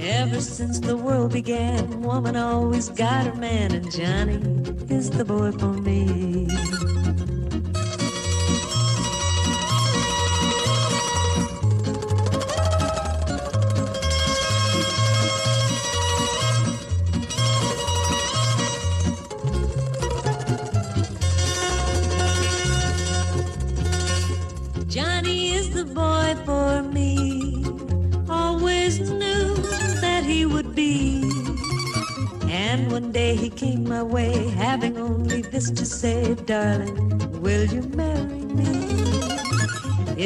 Ever 0.00 0.40
since 0.40 0.80
the 0.80 0.96
world 0.96 1.32
began, 1.34 2.00
woman 2.00 2.36
always 2.36 2.88
got 2.88 3.26
her 3.26 3.34
man, 3.34 3.74
and 3.74 3.92
Johnny 3.92 4.40
is 4.88 5.10
the 5.10 5.26
boy 5.26 5.52
for 5.52 5.74
me. 5.74 6.39
Came 33.60 33.84
my 33.96 34.04
way, 34.16 34.34
having 34.66 34.96
only 35.08 35.40
this 35.52 35.66
to 35.78 35.84
say, 36.00 36.20
darling, 36.50 36.96
will 37.44 37.66
you 37.74 37.82
marry 38.00 38.42
me? 38.58 38.72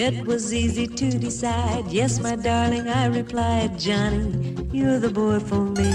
It 0.05 0.15
was 0.31 0.45
easy 0.63 0.87
to 1.01 1.09
decide, 1.27 1.85
yes, 1.99 2.13
my 2.27 2.37
darling, 2.49 2.87
I 3.03 3.05
replied, 3.21 3.71
Johnny, 3.87 4.29
you're 4.79 5.01
the 5.07 5.13
boy 5.21 5.39
for 5.49 5.65
me. 5.79 5.91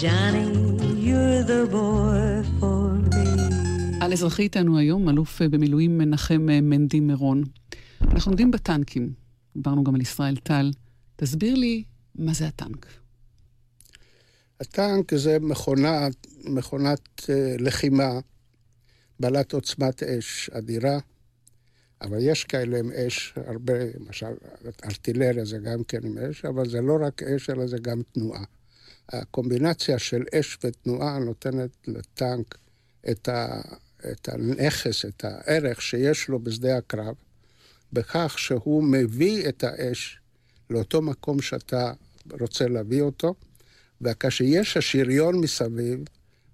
Johnny, 0.00 0.48
you're 1.06 1.42
the 1.52 1.62
boy 1.78 2.30
for 2.60 2.82
me. 3.12 3.28
על 4.00 4.12
אזרחי 4.12 4.42
איתנו 4.42 4.78
היום, 4.78 5.08
אלוף 5.08 5.42
במילואים 5.42 5.98
מנחם 5.98 6.46
מנדי 6.62 7.00
מירון. 7.00 7.42
אנחנו 8.02 8.30
עומדים 8.30 8.50
בטנקים, 8.50 9.12
דיברנו 9.56 9.84
גם 9.84 9.94
על 9.94 10.00
ישראל 10.00 10.36
טל. 10.36 10.70
תסביר 11.20 11.54
לי 11.54 11.84
מה 12.14 12.34
זה 12.34 12.46
הטנק. 12.46 12.86
הטנק 14.60 15.14
זה 15.14 15.38
מכונת, 15.40 16.26
מכונת 16.44 17.20
uh, 17.20 17.30
לחימה 17.58 18.20
בעלת 19.20 19.52
עוצמת 19.52 20.02
אש 20.02 20.50
אדירה, 20.50 20.98
אבל 22.02 22.18
יש 22.20 22.44
כאלה 22.44 22.78
עם 22.78 22.90
אש, 22.92 23.34
הרבה, 23.36 23.72
למשל, 23.94 24.26
ארטילריה 24.84 25.44
זה 25.44 25.58
גם 25.58 25.84
כן 25.84 26.06
עם 26.06 26.18
אש, 26.18 26.44
אבל 26.44 26.68
זה 26.68 26.80
לא 26.80 26.98
רק 27.06 27.22
אש, 27.22 27.50
אלא 27.50 27.66
זה 27.66 27.78
גם 27.78 28.02
תנועה. 28.12 28.44
הקומבינציה 29.08 29.98
של 29.98 30.24
אש 30.34 30.58
ותנועה 30.64 31.18
נותנת 31.18 31.70
לטנק 31.86 32.58
את, 33.10 33.28
ה, 33.28 33.60
את 34.12 34.28
הנכס, 34.28 35.04
את 35.04 35.24
הערך 35.24 35.82
שיש 35.82 36.28
לו 36.28 36.38
בשדה 36.38 36.76
הקרב, 36.76 37.14
בכך 37.92 38.34
שהוא 38.38 38.84
מביא 38.84 39.48
את 39.48 39.64
האש 39.64 40.20
לאותו 40.70 41.02
מקום 41.02 41.40
שאתה 41.40 41.92
רוצה 42.40 42.68
להביא 42.68 43.02
אותו, 43.02 43.34
וכאשר 44.00 44.44
יש 44.44 44.76
השריון 44.76 45.40
מסביב, 45.40 46.00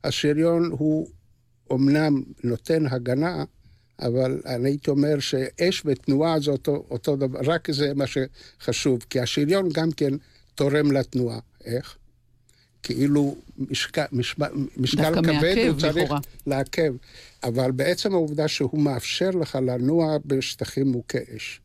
השריון 0.04 0.70
הוא 0.70 1.08
אומנם 1.70 2.22
נותן 2.44 2.86
הגנה, 2.86 3.44
אבל 4.00 4.40
אני 4.46 4.68
הייתי 4.68 4.90
אומר 4.90 5.20
שאש 5.20 5.82
ותנועה 5.84 6.40
זה 6.40 6.50
אותו, 6.50 6.86
אותו 6.90 7.16
דבר, 7.16 7.38
רק 7.44 7.70
זה 7.70 7.94
מה 7.94 8.04
שחשוב, 8.06 9.04
כי 9.10 9.20
השריון 9.20 9.68
גם 9.72 9.90
כן 9.92 10.14
תורם 10.54 10.92
לתנועה. 10.92 11.38
איך? 11.64 11.96
כאילו 12.82 13.36
משקל, 13.58 14.04
משקל, 14.12 14.44
משקל 14.76 15.22
כבד 15.22 15.54
הוא 15.68 15.80
צריך 15.80 15.96
לכאורה. 15.96 16.20
לעכב, 16.46 16.94
אבל 17.42 17.70
בעצם 17.70 18.12
העובדה 18.12 18.48
שהוא 18.48 18.80
מאפשר 18.80 19.30
לך 19.30 19.58
לנוע 19.62 20.16
בשטחים 20.24 20.88
מוכי 20.88 21.18
אש. 21.36 21.60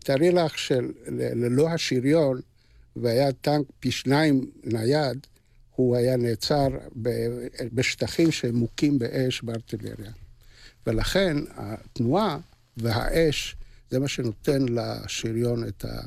תארי 0.00 0.30
לך 0.30 0.58
שללא 0.58 1.68
השריון, 1.68 2.40
והיה 2.96 3.32
טנק 3.32 3.66
פי 3.80 3.90
שניים 3.90 4.50
נייד, 4.64 5.26
הוא 5.74 5.96
היה 5.96 6.16
נעצר 6.16 6.68
בשטחים 7.72 8.32
שהם 8.32 8.54
מוכים 8.54 8.98
באש 8.98 9.42
בארטילריה. 9.42 10.10
ולכן 10.86 11.36
התנועה 11.54 12.38
והאש, 12.76 13.56
זה 13.90 13.98
מה 13.98 14.08
שנותן 14.08 14.66
לשריון 14.68 15.68
את, 15.68 15.84
ה, 15.84 16.00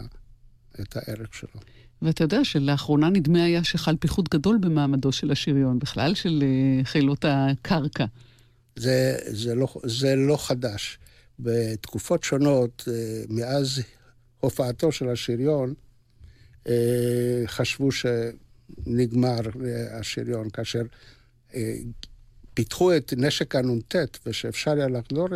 את 0.82 0.98
הערך 0.98 1.34
שלו. 1.34 1.62
ואתה 2.02 2.24
יודע 2.24 2.44
שלאחרונה 2.44 3.10
נדמה 3.10 3.44
היה 3.44 3.64
שחל 3.64 3.96
פיחות 4.00 4.30
גדול 4.30 4.58
במעמדו 4.58 5.12
של 5.12 5.32
השריון, 5.32 5.80
בכלל 5.80 6.16
של 6.16 6.44
אה, 6.44 6.84
חילות 6.84 7.26
הקרקע. 7.28 8.06
זה, 8.76 9.18
זה, 9.28 9.56
לא, 9.56 9.68
זה 9.84 10.16
לא 10.16 10.38
חדש. 10.38 10.98
בתקופות 11.40 12.24
שונות, 12.24 12.84
אה, 12.88 13.24
מאז 13.30 13.82
הופעתו 14.40 14.92
של 14.92 15.10
השריון, 15.10 15.74
אה, 16.68 17.44
חשבו 17.46 17.90
שנגמר 17.92 19.40
אה, 19.66 20.00
השריון, 20.00 20.50
כאשר 20.50 20.82
פיתחו 22.54 22.96
את 22.98 23.14
נשק 23.18 23.56
הנ"ט 23.56 23.96
ושאפשר 24.26 24.72
היה 24.72 24.88
לחדור 24.88 25.28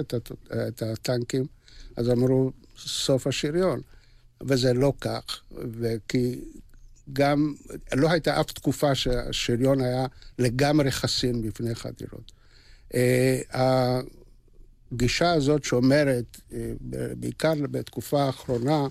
את 0.67 0.81
הטנקים, 0.81 1.45
אז 1.97 2.09
אמרו, 2.09 2.51
סוף 2.77 3.27
השריון. 3.27 3.81
וזה 4.47 4.73
לא 4.73 4.93
כך, 5.01 5.41
וכי 5.51 6.41
גם 7.13 7.53
לא 7.95 8.11
הייתה 8.11 8.41
אף 8.41 8.51
תקופה 8.51 8.95
שהשריון 8.95 9.81
היה 9.81 10.05
לגמרי 10.39 10.91
חסין 10.91 11.41
בפני 11.41 11.75
חדירות. 11.75 12.31
הגישה 14.93 15.32
הזאת 15.32 15.63
שאומרת, 15.63 16.41
אה, 16.53 16.73
בעיקר 17.19 17.53
בתקופה 17.71 18.23
האחרונה, 18.23 18.88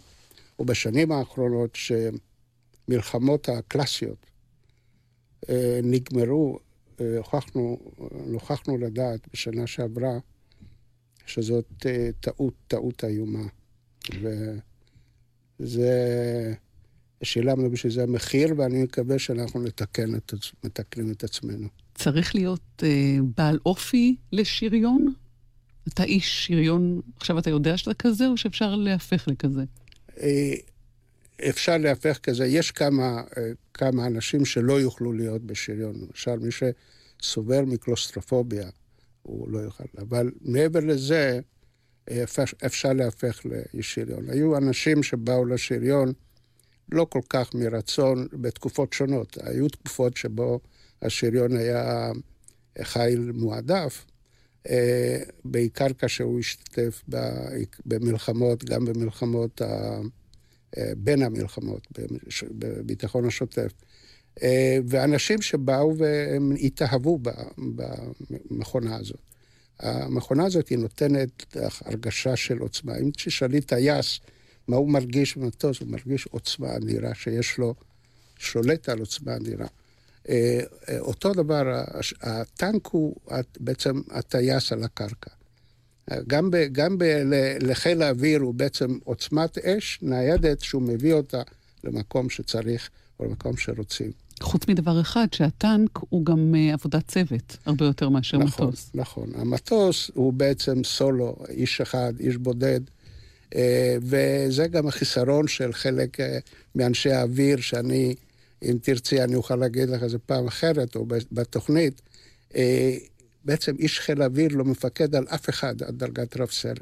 או 0.58 0.64
בשנים 0.64 1.12
האחרונות, 1.12 1.78
שמלחמות 2.88 3.48
הקלאסיות 3.48 4.26
אה, 5.48 5.80
נגמרו, 5.82 6.58
אה, 7.00 7.16
הוכחנו, 7.16 7.78
נוכחנו 8.26 8.78
לדעת 8.78 9.20
בשנה 9.32 9.66
שעברה, 9.66 10.18
שזאת 11.26 11.86
טעות, 12.20 12.54
טעות 12.68 13.04
איומה. 13.04 13.46
וזה... 15.60 16.54
שילמנו 17.22 17.70
בשביל 17.70 17.92
זה 17.92 18.06
מחיר, 18.06 18.54
ואני 18.56 18.82
מקווה 18.82 19.18
שאנחנו 19.18 19.62
נתקן 19.62 20.14
את, 20.14 20.32
מתקנים 20.64 21.12
את 21.12 21.24
עצמנו. 21.24 21.68
צריך 21.94 22.34
להיות 22.34 22.82
אה, 22.82 23.16
בעל 23.36 23.58
אופי 23.66 24.16
לשריון? 24.32 25.12
אתה 25.88 26.04
איש 26.04 26.46
שריון, 26.46 27.00
עכשיו 27.16 27.38
אתה 27.38 27.50
יודע 27.50 27.76
שאתה 27.76 27.94
כזה, 27.94 28.26
או 28.26 28.36
שאפשר 28.36 28.74
להפך 28.74 29.28
לכזה? 29.28 29.62
אה, 30.20 30.54
אפשר 31.48 31.78
להפך 31.78 32.18
כזה. 32.22 32.46
יש 32.46 32.70
כמה, 32.70 33.22
אה, 33.36 33.50
כמה 33.74 34.06
אנשים 34.06 34.44
שלא 34.44 34.80
יוכלו 34.80 35.12
להיות 35.12 35.42
בשריון. 35.42 35.94
למשל, 36.08 36.36
מי 36.38 36.50
שסובל 36.52 37.60
מקלוסטרופוביה, 37.60 38.68
הוא 39.22 39.50
לא 39.50 39.58
יוכל. 39.58 39.84
אבל 39.98 40.30
מעבר 40.40 40.80
לזה, 40.80 41.40
אה, 42.10 42.24
אפשר, 42.66 42.92
להפך 42.92 43.40
לשריון. 43.74 44.30
היו 44.30 44.56
אנשים 44.56 45.02
שבאו 45.02 45.44
לשריון 45.44 46.12
לא 46.92 47.06
כל 47.10 47.20
כך 47.28 47.54
מרצון 47.54 48.26
בתקופות 48.32 48.92
שונות. 48.92 49.38
היו 49.42 49.68
תקופות 49.68 50.16
שבו 50.16 50.60
השריון 51.02 51.56
היה 51.56 52.12
חיל 52.82 53.32
מועדף, 53.34 54.04
בעיקר 55.44 55.92
כאשר 55.98 56.24
הוא 56.24 56.40
השתתף 56.40 57.02
במלחמות, 57.86 58.64
גם 58.64 58.84
במלחמות, 58.84 59.60
ה... 59.60 60.00
אה, 60.78 60.92
בין 60.96 61.22
המלחמות, 61.22 61.88
בביטחון 62.50 63.24
השוטף. 63.26 63.72
אה, 64.42 64.78
ואנשים 64.88 65.42
שבאו 65.42 65.98
והם 65.98 66.52
התאהבו 66.60 67.18
במכונה 67.58 68.96
הזאת. 68.96 69.20
המכונה 69.80 70.46
הזאת 70.46 70.68
היא 70.68 70.78
נותנת 70.78 71.56
הרגשה 71.80 72.36
של 72.36 72.58
עוצמה. 72.58 72.96
אם 72.96 73.10
תשאלי 73.10 73.60
טייס 73.60 74.20
מה 74.68 74.76
הוא 74.76 74.90
מרגיש 74.90 75.36
במטוס, 75.36 75.80
הוא 75.80 75.88
מרגיש 75.88 76.26
עוצמה 76.26 76.76
אדירה 76.76 77.14
שיש 77.14 77.58
לו, 77.58 77.74
שולט 78.38 78.88
על 78.88 78.98
עוצמה 78.98 79.36
אדירה. 79.36 79.66
אה, 80.28 80.60
אה, 80.88 80.98
אותו 80.98 81.32
דבר, 81.32 81.82
הטנק 82.22 82.86
הוא 82.86 83.16
בעצם 83.60 84.00
הטייס 84.10 84.72
על 84.72 84.84
הקרקע. 84.84 85.30
גם, 86.26 86.50
ב, 86.50 86.56
גם 86.72 86.98
ב, 86.98 87.04
לחיל 87.60 88.02
האוויר 88.02 88.40
הוא 88.40 88.54
בעצם 88.54 88.98
עוצמת 89.04 89.58
אש 89.58 89.98
ניידת 90.02 90.60
שהוא 90.60 90.82
מביא 90.82 91.12
אותה 91.12 91.42
למקום 91.84 92.30
שצריך 92.30 92.90
או 93.20 93.24
למקום 93.24 93.56
שרוצים. 93.56 94.10
חוץ 94.40 94.68
מדבר 94.68 95.00
אחד, 95.00 95.26
שהטנק 95.32 95.90
הוא 96.08 96.24
גם 96.24 96.54
עבודת 96.72 97.08
צוות, 97.08 97.56
הרבה 97.66 97.84
יותר 97.84 98.08
מאשר 98.08 98.38
נכון, 98.38 98.68
מטוס. 98.68 98.90
נכון, 98.94 99.30
המטוס 99.34 100.10
הוא 100.14 100.32
בעצם 100.32 100.84
סולו, 100.84 101.36
איש 101.48 101.80
אחד, 101.80 102.12
איש 102.20 102.36
בודד, 102.36 102.80
וזה 104.02 104.66
גם 104.70 104.86
החיסרון 104.86 105.48
של 105.48 105.72
חלק 105.72 106.16
מאנשי 106.74 107.12
האוויר, 107.12 107.60
שאני 107.60 108.14
אם 108.62 108.78
תרצי, 108.82 109.22
אני 109.22 109.34
אוכל 109.34 109.56
להגיד 109.56 109.88
לך 109.88 110.02
איזה 110.02 110.18
פעם 110.18 110.46
אחרת, 110.46 110.96
או 110.96 111.06
בתוכנית, 111.32 112.02
אה, 112.54 112.96
בעצם 113.44 113.76
איש 113.78 114.00
חיל 114.00 114.22
אוויר 114.22 114.48
לא 114.56 114.64
מפקד 114.64 115.14
על 115.14 115.26
אף 115.28 115.48
אחד 115.48 115.82
עד 115.82 115.98
דרגת 115.98 116.36
רב 116.36 116.50
סרן. 116.50 116.74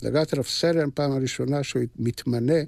דרגת 0.00 0.34
רב 0.34 0.44
סרן, 0.44 0.90
פעם 0.94 1.12
הראשונה 1.12 1.62
שהוא 1.62 1.82
מתמנה 1.96 2.60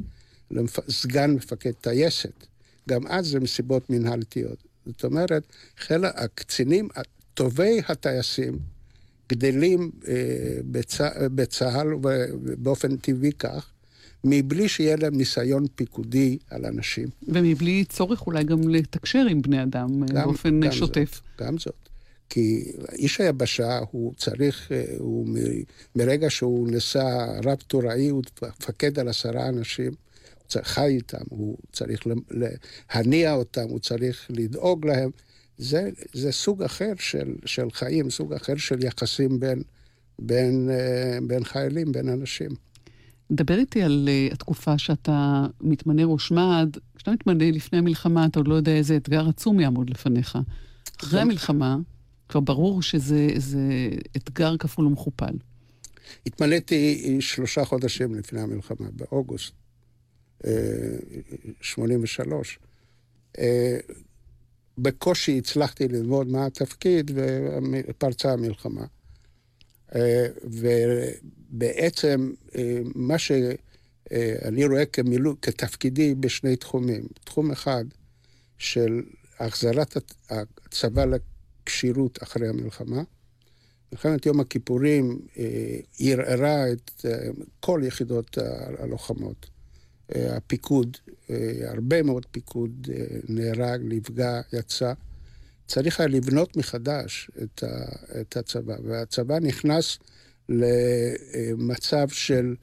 לסגן 0.50 1.31
מפקד 1.31 1.72
טייסת. 1.72 2.46
גם 2.88 3.07
אז 3.07 3.27
זה 3.27 3.40
מסיבות 3.40 3.90
מנהלתיות. 3.90 4.64
זאת 4.87 5.05
אומרת, 5.05 5.42
חיל 5.79 6.05
הקצינים, 6.05 6.88
טובי 7.35 7.81
הטייסים, 7.88 8.59
גדלים 9.29 9.90
אה, 10.09 10.14
בצה, 10.64 11.09
בצה"ל, 11.35 11.94
ובאופן 11.94 12.96
טבעי 12.96 13.33
כך, 13.33 13.70
מבלי 14.25 14.69
שיהיה 14.69 14.97
להם 14.97 15.15
ניסיון 15.15 15.67
פיקודי 15.75 16.39
על 16.51 16.67
אנשים. 16.67 17.09
ומבלי 17.29 17.85
צורך 17.85 18.27
אולי 18.27 18.45
גם 18.45 18.69
לתקשר 18.69 19.27
עם 19.31 19.43
בני 19.43 19.63
אדם 19.63 20.03
אה, 20.03 20.09
גם, 20.09 20.25
באופן 20.25 20.61
גם 20.61 20.73
שוטף. 20.73 21.15
זאת, 21.15 21.47
גם 21.47 21.59
זאת. 21.59 21.89
כי 22.31 22.73
איש 22.93 23.21
היבשה, 23.21 23.81
הוא 23.91 24.15
צריך, 24.17 24.73
אה, 24.73 24.85
הוא 24.99 25.29
מרגע 25.97 26.31
שהוא 26.31 26.69
נשא 26.71 27.27
רב 27.45 27.59
טוראי, 27.67 28.09
הוא 28.09 28.23
מפקד 28.43 28.99
על 28.99 29.09
עשרה 29.09 29.49
אנשים, 29.49 29.93
הוא 30.39 30.49
צריך 30.49 30.69
חי 30.69 30.87
איתם, 30.87 31.25
הוא 31.29 31.57
צריך 31.73 32.01
להניע 32.31 33.35
אותם, 33.35 33.69
הוא 33.69 33.79
צריך 33.79 34.27
לדאוג 34.31 34.87
להם. 34.87 35.11
זה, 35.59 35.91
זה 36.13 36.33
סוג 36.33 36.63
אחר 36.63 36.93
של, 36.99 37.35
של 37.45 37.71
חיים, 37.71 38.11
סוג 38.11 38.33
אחר 38.33 38.57
של 38.57 38.85
יחסים 38.85 39.41
בין, 39.41 39.63
בין, 40.19 40.71
אה, 40.71 41.19
בין 41.27 41.45
חיילים, 41.45 41.93
בין 41.93 42.09
אנשים. 42.09 42.51
דבר 43.31 43.59
איתי 43.59 43.83
על 43.83 44.09
uh, 44.09 44.35
התקופה 44.35 44.79
שאתה 44.79 45.47
מתמנה 45.61 46.05
ראש 46.05 46.31
מד. 46.31 46.77
כשאתה 46.97 47.11
מתמנה 47.11 47.51
לפני 47.51 47.79
המלחמה, 47.79 48.27
אתה 48.27 48.39
עוד 48.39 48.49
לא 48.49 48.55
יודע 48.55 48.73
איזה 48.73 48.97
אתגר 48.97 49.29
עצום 49.29 49.61
יעמוד 49.61 49.91
לפניך. 49.91 50.39
אחרי 51.01 51.21
המלחמה, 51.21 51.77
כבר 52.29 52.41
ברור 52.41 52.83
שזה 52.83 53.29
אתגר 54.17 54.57
כפול 54.57 54.87
ומכופל. 54.87 55.35
התמלאתי 56.27 57.17
שלושה 57.21 57.65
חודשים 57.65 58.15
לפני 58.15 58.41
המלחמה, 58.41 58.87
באוגוסט 58.93 59.53
83. 61.61 62.59
אה, 63.39 63.45
אה, 63.45 63.79
בקושי 64.79 65.39
הצלחתי 65.39 65.89
ללמוד 65.89 66.27
מה 66.27 66.47
התפקיד 66.47 67.11
ופרצה 67.15 68.33
המלחמה. 68.33 68.85
ובעצם 70.45 72.33
אה, 72.57 72.79
מה 72.95 73.19
שאני 73.19 74.67
רואה 74.67 74.87
כמילוא, 74.87 75.35
כתפקידי 75.43 76.15
בשני 76.15 76.57
תחומים. 76.57 77.07
תחום 77.25 77.51
אחד 77.51 77.85
של 78.59 79.03
החזרת 79.39 79.97
הצבא 80.31 81.05
לכשירות 81.05 82.23
אחרי 82.23 82.49
המלחמה. 82.49 83.03
מלחמת 83.93 84.27
יום 84.27 84.41
הכיפורים 84.41 85.19
אה, 85.39 85.79
ערערה 86.01 86.73
את 86.73 86.91
אה, 87.05 87.29
כל 87.61 87.81
יחידות 87.85 88.39
הלוחמות. 88.79 89.47
הפיקוד, 90.09 90.97
הרבה 91.65 92.03
מאוד 92.03 92.27
פיקוד 92.31 92.89
נהרג, 93.29 93.81
נפגע, 93.85 94.41
יצא. 94.53 94.93
צריך 95.66 96.00
היה 96.00 96.09
לבנות 96.09 96.57
מחדש 96.57 97.31
את, 97.42 97.62
ה, 97.62 97.85
את 98.20 98.37
הצבא, 98.37 98.77
והצבא 98.85 99.38
נכנס 99.38 99.98
למצב 100.48 102.09
של 102.09 102.55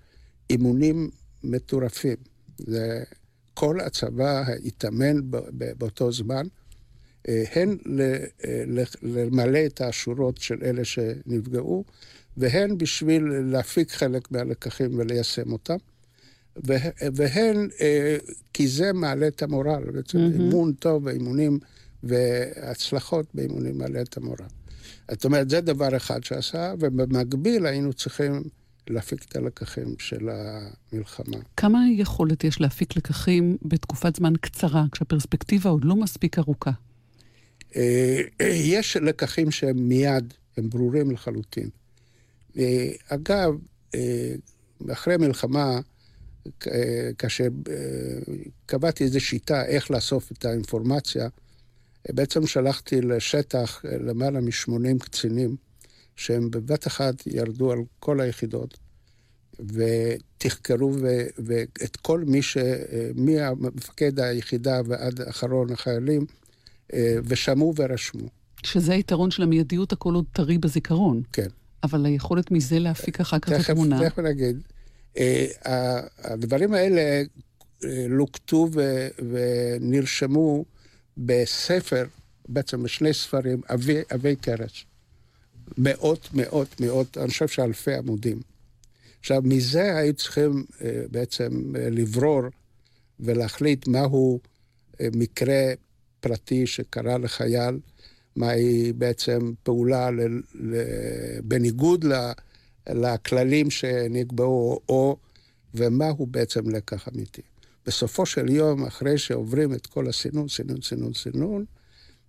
אימונים 0.49 1.09
מטורפים. 1.43 2.15
זה, 2.57 3.03
כל 3.53 3.79
הצבא 3.79 4.43
התאמן 4.65 5.15
באותו 5.77 6.11
זמן, 6.11 6.47
אה, 7.27 7.43
הן 7.55 7.77
למלא 9.01 9.65
את 9.65 9.81
השורות 9.81 10.37
של 10.37 10.57
אלה 10.63 10.85
שנפגעו, 10.85 11.83
והן 12.37 12.77
בשביל 12.77 13.23
להפיק 13.23 13.91
חלק 13.91 14.31
מהלקחים 14.31 14.99
וליישם 14.99 15.51
אותם. 15.51 15.77
והן, 17.13 17.67
אה, 17.81 18.17
כי 18.53 18.67
זה 18.67 18.93
מעלה 18.93 19.27
את 19.27 19.43
המורל, 19.43 19.83
בעצם 19.91 20.17
mm-hmm. 20.17 20.39
אימון 20.41 20.73
טוב 20.73 21.05
ואימונים 21.05 21.59
והצלחות 22.03 23.25
באימונים 23.33 23.77
מעלה 23.77 24.01
את 24.01 24.17
המורל. 24.17 24.45
זאת 25.11 25.25
אומרת, 25.25 25.49
זה 25.49 25.61
דבר 25.61 25.97
אחד 25.97 26.23
שעשה, 26.23 26.73
ובמקביל 26.79 27.65
היינו 27.65 27.93
צריכים 27.93 28.43
להפיק 28.89 29.23
את 29.23 29.35
הלקחים 29.35 29.95
של 29.99 30.29
המלחמה. 30.29 31.37
כמה 31.57 31.79
יכולת 31.97 32.43
יש 32.43 32.61
להפיק 32.61 32.97
לקחים 32.97 33.57
בתקופת 33.61 34.15
זמן 34.15 34.33
קצרה, 34.41 34.85
כשהפרספקטיבה 34.91 35.69
עוד 35.69 35.85
לא 35.85 35.95
מספיק 35.95 36.39
ארוכה? 36.39 36.71
אה, 37.75 38.21
יש 38.75 38.97
לקחים 38.97 39.51
שהם 39.51 39.87
מיד, 39.87 40.33
הם 40.57 40.69
ברורים 40.69 41.11
לחלוטין. 41.11 41.69
אה, 42.57 42.91
אגב, 43.07 43.53
אה, 43.95 44.33
אחרי 44.91 45.13
המלחמה, 45.13 45.79
כאשר 47.17 47.47
קבעתי 48.65 49.03
איזו 49.03 49.19
שיטה 49.19 49.65
איך 49.65 49.91
לאסוף 49.91 50.31
את 50.31 50.45
האינפורמציה, 50.45 51.27
בעצם 52.09 52.47
שלחתי 52.47 53.01
לשטח 53.01 53.81
למעלה 53.83 54.41
מ-80 54.41 54.99
קצינים, 54.99 55.55
שהם 56.15 56.51
בבת 56.51 56.87
אחת 56.87 57.27
ירדו 57.27 57.71
על 57.71 57.79
כל 57.99 58.21
היחידות, 58.21 58.77
ותחקרו 59.59 60.93
ו- 61.01 61.27
ואת 61.37 61.95
כל 61.95 62.23
מי 62.27 62.41
ש... 62.41 62.57
ממפקד 63.15 64.19
היחידה 64.19 64.81
ועד 64.85 65.21
אחרון 65.21 65.71
החיילים, 65.71 66.25
אה, 66.93 67.15
ושמעו 67.25 67.73
ורשמו. 67.75 68.27
שזה 68.63 68.93
היתרון 68.93 69.31
של 69.31 69.43
המיידיות, 69.43 69.91
הכל 69.91 70.13
עוד 70.13 70.25
טרי 70.33 70.57
בזיכרון. 70.57 71.21
כן. 71.33 71.47
אבל 71.83 72.05
היכולת 72.05 72.51
מזה 72.51 72.79
להפיק 72.79 73.19
אחר 73.19 73.39
כך 73.39 73.51
את 73.51 73.69
התמונה. 73.69 74.09
תכף 74.09 74.19
נגיד. 74.19 74.61
אה, 75.17 75.47
הדברים 76.17 76.73
האלה 76.73 77.01
אה, 77.83 78.05
לוקטו 78.09 78.69
ונרשמו 79.31 80.65
בספר, 81.25 82.05
בעצם 82.47 82.83
בשני 82.83 83.13
ספרים, 83.13 83.61
אבי, 83.73 83.97
אבי 84.13 84.35
קרש. 84.35 84.85
מאות, 85.77 86.29
מאות, 86.33 86.79
מאות, 86.79 87.17
אני 87.17 87.27
חושב 87.27 87.47
שאלפי 87.47 87.93
עמודים. 87.93 88.41
עכשיו, 89.19 89.41
מזה 89.43 89.97
היו 89.97 90.13
צריכים 90.13 90.65
אה, 90.81 91.03
בעצם 91.11 91.75
אה, 91.75 91.89
לברור 91.89 92.43
ולהחליט 93.19 93.87
מהו 93.87 94.39
אה, 95.01 95.07
מקרה 95.15 95.73
פרטי 96.19 96.67
שקרה 96.67 97.17
לחייל, 97.17 97.79
מהי 98.35 98.93
בעצם 98.93 99.53
פעולה 99.63 100.11
ל, 100.11 100.21
ל, 100.55 100.75
בניגוד 101.43 102.03
ל, 102.03 102.31
לכללים 102.89 103.69
שנקבעו, 103.69 104.79
או, 104.89 105.17
ומהו 105.73 106.25
בעצם 106.25 106.69
לקח 106.69 107.07
אמיתי. 107.07 107.41
בסופו 107.85 108.25
של 108.25 108.49
יום, 108.49 108.85
אחרי 108.85 109.17
שעוברים 109.17 109.73
את 109.73 109.87
כל 109.87 110.09
הסינון, 110.09 110.47
סינון, 110.47 110.81
סינון, 110.81 111.13
סינון, 111.13 111.65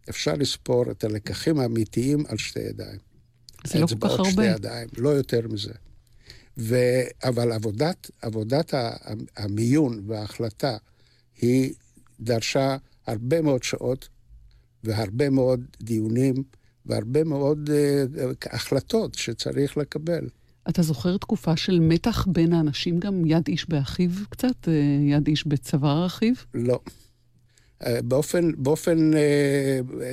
אפשר 0.09 0.34
לספור 0.34 0.90
את 0.90 1.05
הלקחים 1.05 1.59
האמיתיים 1.59 2.24
על 2.28 2.38
שתי 2.38 2.61
ידיים. 2.61 2.98
זה 3.66 3.78
לא 3.78 3.86
כל 3.86 4.09
כך 4.09 4.11
הרבה. 4.11 4.30
שתי 4.30 4.44
ידיים, 4.44 4.88
לא 4.96 5.09
יותר 5.09 5.48
מזה. 5.48 5.72
ו... 6.59 6.76
אבל 7.24 7.53
עבודת, 7.53 8.11
עבודת 8.22 8.74
המיון 9.36 10.03
וההחלטה 10.07 10.76
היא 11.36 11.74
דרשה 12.20 12.76
הרבה 13.07 13.42
מאוד 13.42 13.62
שעות 13.62 14.09
והרבה 14.84 15.30
מאוד 15.30 15.64
דיונים 15.82 16.34
והרבה 16.86 17.24
מאוד 17.24 17.70
uh, 17.70 18.48
החלטות 18.50 19.14
שצריך 19.14 19.76
לקבל. 19.76 20.28
אתה 20.68 20.82
זוכר 20.82 21.16
תקופה 21.16 21.56
של 21.56 21.80
מתח 21.80 22.26
בין 22.26 22.52
האנשים 22.52 23.00
גם 23.00 23.26
יד 23.26 23.48
איש 23.48 23.68
באחיו 23.68 24.10
קצת? 24.30 24.68
אה, 24.68 24.72
יד 25.00 25.26
איש 25.26 25.46
בצוואר 25.46 26.06
אחיו? 26.06 26.34
לא. 26.54 26.80
אה, 27.86 28.02
באופן, 28.02 28.50
באופן 28.56 29.10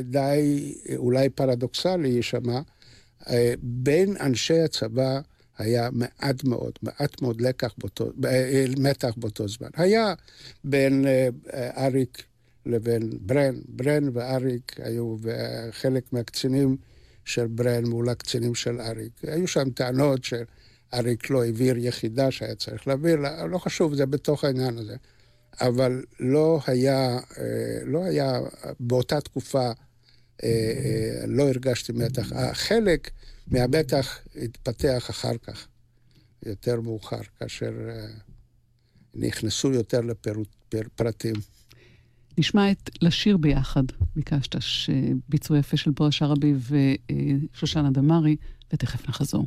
די 0.04 0.74
אולי 0.96 1.30
פרדוקסלי 1.30 2.10
יישמע, 2.10 2.60
בין 3.62 4.16
אנשי 4.20 4.60
הצבא 4.60 5.20
היה 5.58 5.90
מעט 5.92 6.44
מאוד, 6.44 6.72
מעט 6.82 7.22
מאוד 7.22 7.42
לקח 7.42 7.74
באותו, 7.78 8.12
מתח 8.80 9.14
באותו 9.18 9.48
זמן. 9.48 9.70
היה 9.76 10.14
בין 10.64 11.06
אריק 11.78 12.24
לבין 12.66 13.10
ברן. 13.20 13.56
ברן 13.68 14.10
ואריק 14.14 14.80
היו 14.80 15.16
חלק 15.72 16.14
מהקצינים 16.14 16.78
של 17.30 17.48
ברן 17.48 17.86
מול 17.86 18.10
הקצינים 18.10 18.56
של 18.56 18.82
אריק. 18.82 19.12
היו 19.24 19.48
שם 19.48 19.70
טענות 19.70 20.20
שאריק 20.24 21.30
לא 21.30 21.44
העביר 21.44 21.78
יחידה 21.78 22.32
שהיה 22.32 22.56
צריך 22.56 22.88
להעביר, 22.88 23.20
לא 23.50 23.58
חשוב, 23.58 23.96
זה 23.96 24.06
בתוך 24.06 24.44
העניין 24.44 24.78
הזה. 24.78 24.96
אבל 25.62 26.04
לא 26.20 26.60
היה, 26.68 27.20
לא 27.86 28.04
היה 28.04 28.40
באותה 28.80 29.22
תקופה, 29.22 29.66
אה, 29.68 29.74
אה, 30.44 31.28
לא 31.28 31.48
הרגשתי 31.50 31.92
מתח. 31.92 32.32
החלק 32.32 33.12
מהמתח 33.48 34.20
התפתח 34.36 35.10
אחר 35.10 35.38
כך, 35.38 35.68
יותר 36.46 36.82
מאוחר, 36.82 37.22
כאשר 37.40 37.72
אה, 37.90 38.08
נכנסו 39.14 39.74
יותר 39.74 40.02
לפרטים. 40.74 41.36
נשמע 42.40 42.72
את 42.72 42.90
לשיר 43.02 43.38
ביחד, 43.38 43.84
ביקשת, 44.16 44.62
שביצוע 44.62 45.58
יפה 45.58 45.78
של 45.78 45.92
בועז 45.92 46.14
שרעבי 46.14 46.54
ושושנה 47.54 47.92
דמארי, 47.92 48.36
ותכף 48.74 49.10
נחזור. 49.10 49.46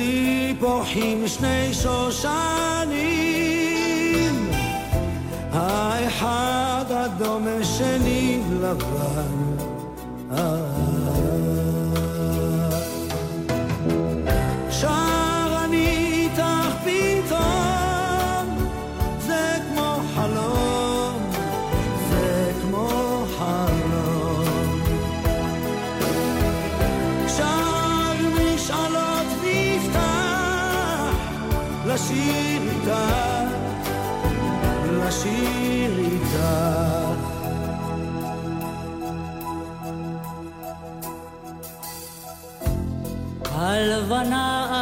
ובידי 0.00 0.54
פורחים 0.60 1.28
שני 1.28 1.74
שושנים, 1.74 2.90
האחד 5.52 6.84
אדום 6.88 7.46
השני 7.60 8.40
לבן. 8.60 9.59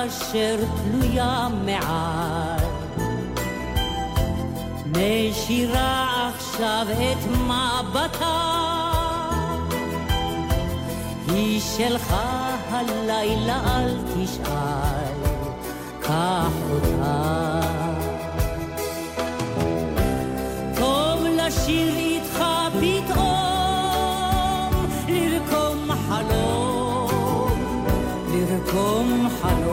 אשר 0.08 0.56
תלויה 0.82 1.48
מעל 1.64 2.64
משירה 4.86 6.30
עכשיו 6.34 6.86
את 6.90 7.30
מבטה 7.30 8.80
היא 11.28 11.60
שלך 11.60 12.14
הלילה 12.70 13.60
אל 13.66 13.96
תשאל 14.14 15.28
קח 16.00 16.52
אותה 16.70 17.68
לשיר 21.48 21.96
איתך 21.96 22.44
פתאום, 22.80 23.26
לרקום 25.08 25.90
חלום, 26.08 27.08
לרקום 28.32 29.28
חלום. 29.40 29.67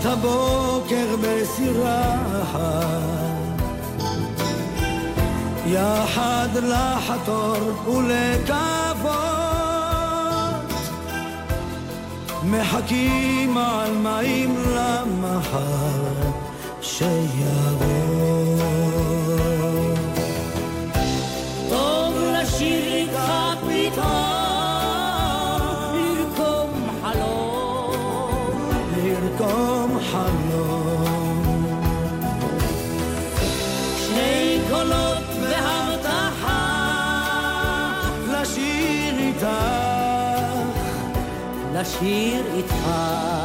עד 0.00 0.06
הבוקר 0.06 1.16
בסירה 1.22 2.16
יחד 5.66 6.48
לחתור 6.62 7.88
ולקוות. 7.88 9.14
מחכים 12.44 13.56
על 13.58 13.92
מים 13.92 14.54
למחר 14.74 16.30
שיבוא. 16.82 18.56
טוב 21.68 22.14
לשיר 22.32 22.94
איתך 22.94 23.32
פתאום 23.66 24.39
לשיר 41.80 42.44
איתך. 42.56 43.39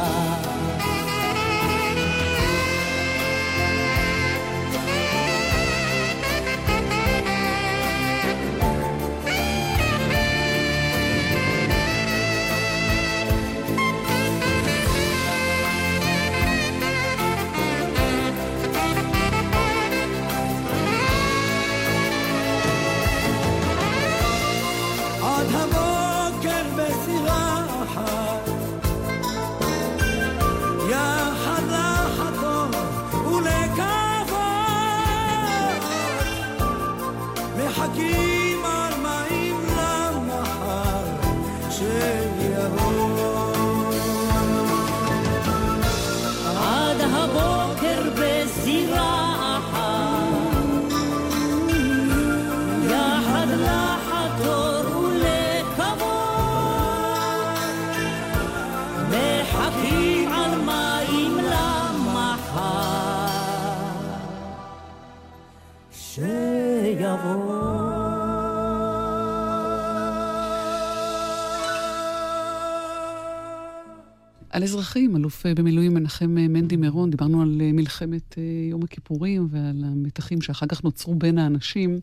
אזרחים, 74.66 75.16
אלוף 75.16 75.46
במילואים 75.46 75.94
מנחם 75.94 76.30
מנדי 76.30 76.76
מירון, 76.76 77.10
דיברנו 77.10 77.42
על 77.42 77.58
מלחמת 77.72 78.38
יום 78.70 78.82
הכיפורים 78.82 79.48
ועל 79.50 79.84
המתחים 79.84 80.40
שאחר 80.40 80.66
כך 80.66 80.84
נוצרו 80.84 81.14
בין 81.14 81.38
האנשים. 81.38 82.00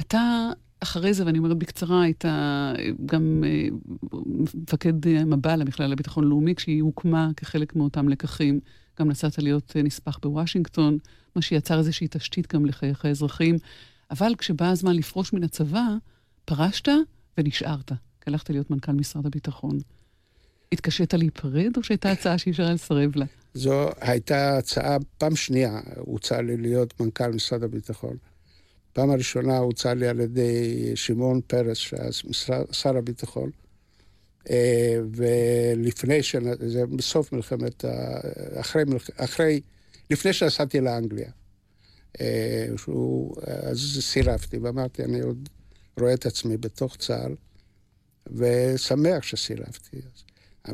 אתה 0.00 0.50
אחרי 0.80 1.14
זה, 1.14 1.26
ואני 1.26 1.38
אומרת 1.38 1.58
בקצרה, 1.58 2.02
היית 2.02 2.24
גם 3.06 3.44
מפקד 4.54 5.24
מב"ל, 5.26 5.60
המכללה 5.60 5.88
לביטחון 5.88 6.24
לאומי, 6.24 6.54
כשהיא 6.54 6.82
הוקמה 6.82 7.30
כחלק 7.36 7.76
מאותם 7.76 8.08
לקחים. 8.08 8.60
גם 9.00 9.08
נסעת 9.08 9.38
להיות 9.38 9.76
נספח 9.84 10.18
בוושינגטון, 10.22 10.98
מה 11.36 11.42
שיצר 11.42 11.78
איזושהי 11.78 12.06
תשתית 12.10 12.54
גם 12.54 12.66
לחייך 12.66 13.04
האזרחים. 13.04 13.56
אבל 14.10 14.34
כשבא 14.38 14.70
הזמן 14.70 14.96
לפרוש 14.96 15.32
מן 15.32 15.44
הצבא, 15.44 15.86
פרשת 16.44 16.88
ונשארת, 17.38 17.88
כי 17.88 18.30
הלכת 18.30 18.50
להיות 18.50 18.70
מנכ"ל 18.70 18.92
משרד 18.92 19.26
הביטחון. 19.26 19.78
התקשית 20.72 21.14
להיפרד, 21.14 21.76
או 21.76 21.82
שהייתה 21.82 22.10
הצעה 22.10 22.38
שאי 22.38 22.52
אפשר 22.52 22.72
לסרב 22.72 23.16
לה? 23.16 23.24
זו 23.54 23.88
הייתה 24.00 24.58
הצעה, 24.58 24.96
פעם 25.18 25.36
שנייה 25.36 25.80
הוצע 25.96 26.42
לי 26.42 26.56
להיות 26.56 27.00
מנכ"ל 27.00 27.30
משרד 27.30 27.62
הביטחון. 27.62 28.16
פעם 28.92 29.10
הראשונה 29.10 29.58
הוצע 29.58 29.94
לי 29.94 30.08
על 30.08 30.20
ידי 30.20 30.92
שמעון 30.94 31.40
פרס, 31.46 31.76
שהיה 31.76 32.12
שר 32.72 32.96
הביטחון. 32.96 33.50
ולפני, 35.14 36.22
ש... 36.22 36.36
זה 36.66 36.86
בסוף 36.86 37.32
מלחמת, 37.32 37.84
אחרי, 38.60 38.82
אחרי, 39.16 39.60
לפני 40.10 40.32
שנסעתי 40.32 40.80
לאנגליה. 40.80 41.30
שהוא, 42.76 43.34
אז 43.46 43.98
סירבתי 44.00 44.58
ואמרתי, 44.58 45.04
אני 45.04 45.20
עוד 45.20 45.48
רואה 46.00 46.14
את 46.14 46.26
עצמי 46.26 46.56
בתוך 46.56 46.96
צה"ל, 46.96 47.34
ושמח 48.26 49.22
שסירבתי. 49.22 50.00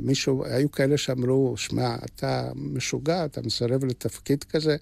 מישהו, 0.01 0.45
היו 0.45 0.71
כאלה 0.71 0.97
שאמרו, 0.97 1.57
שמע, 1.57 1.97
אתה 2.05 2.51
משוגע, 2.55 3.25
אתה 3.25 3.43
מסרב 3.43 3.85
לתפקיד 3.85 4.45
כזה, 4.45 4.77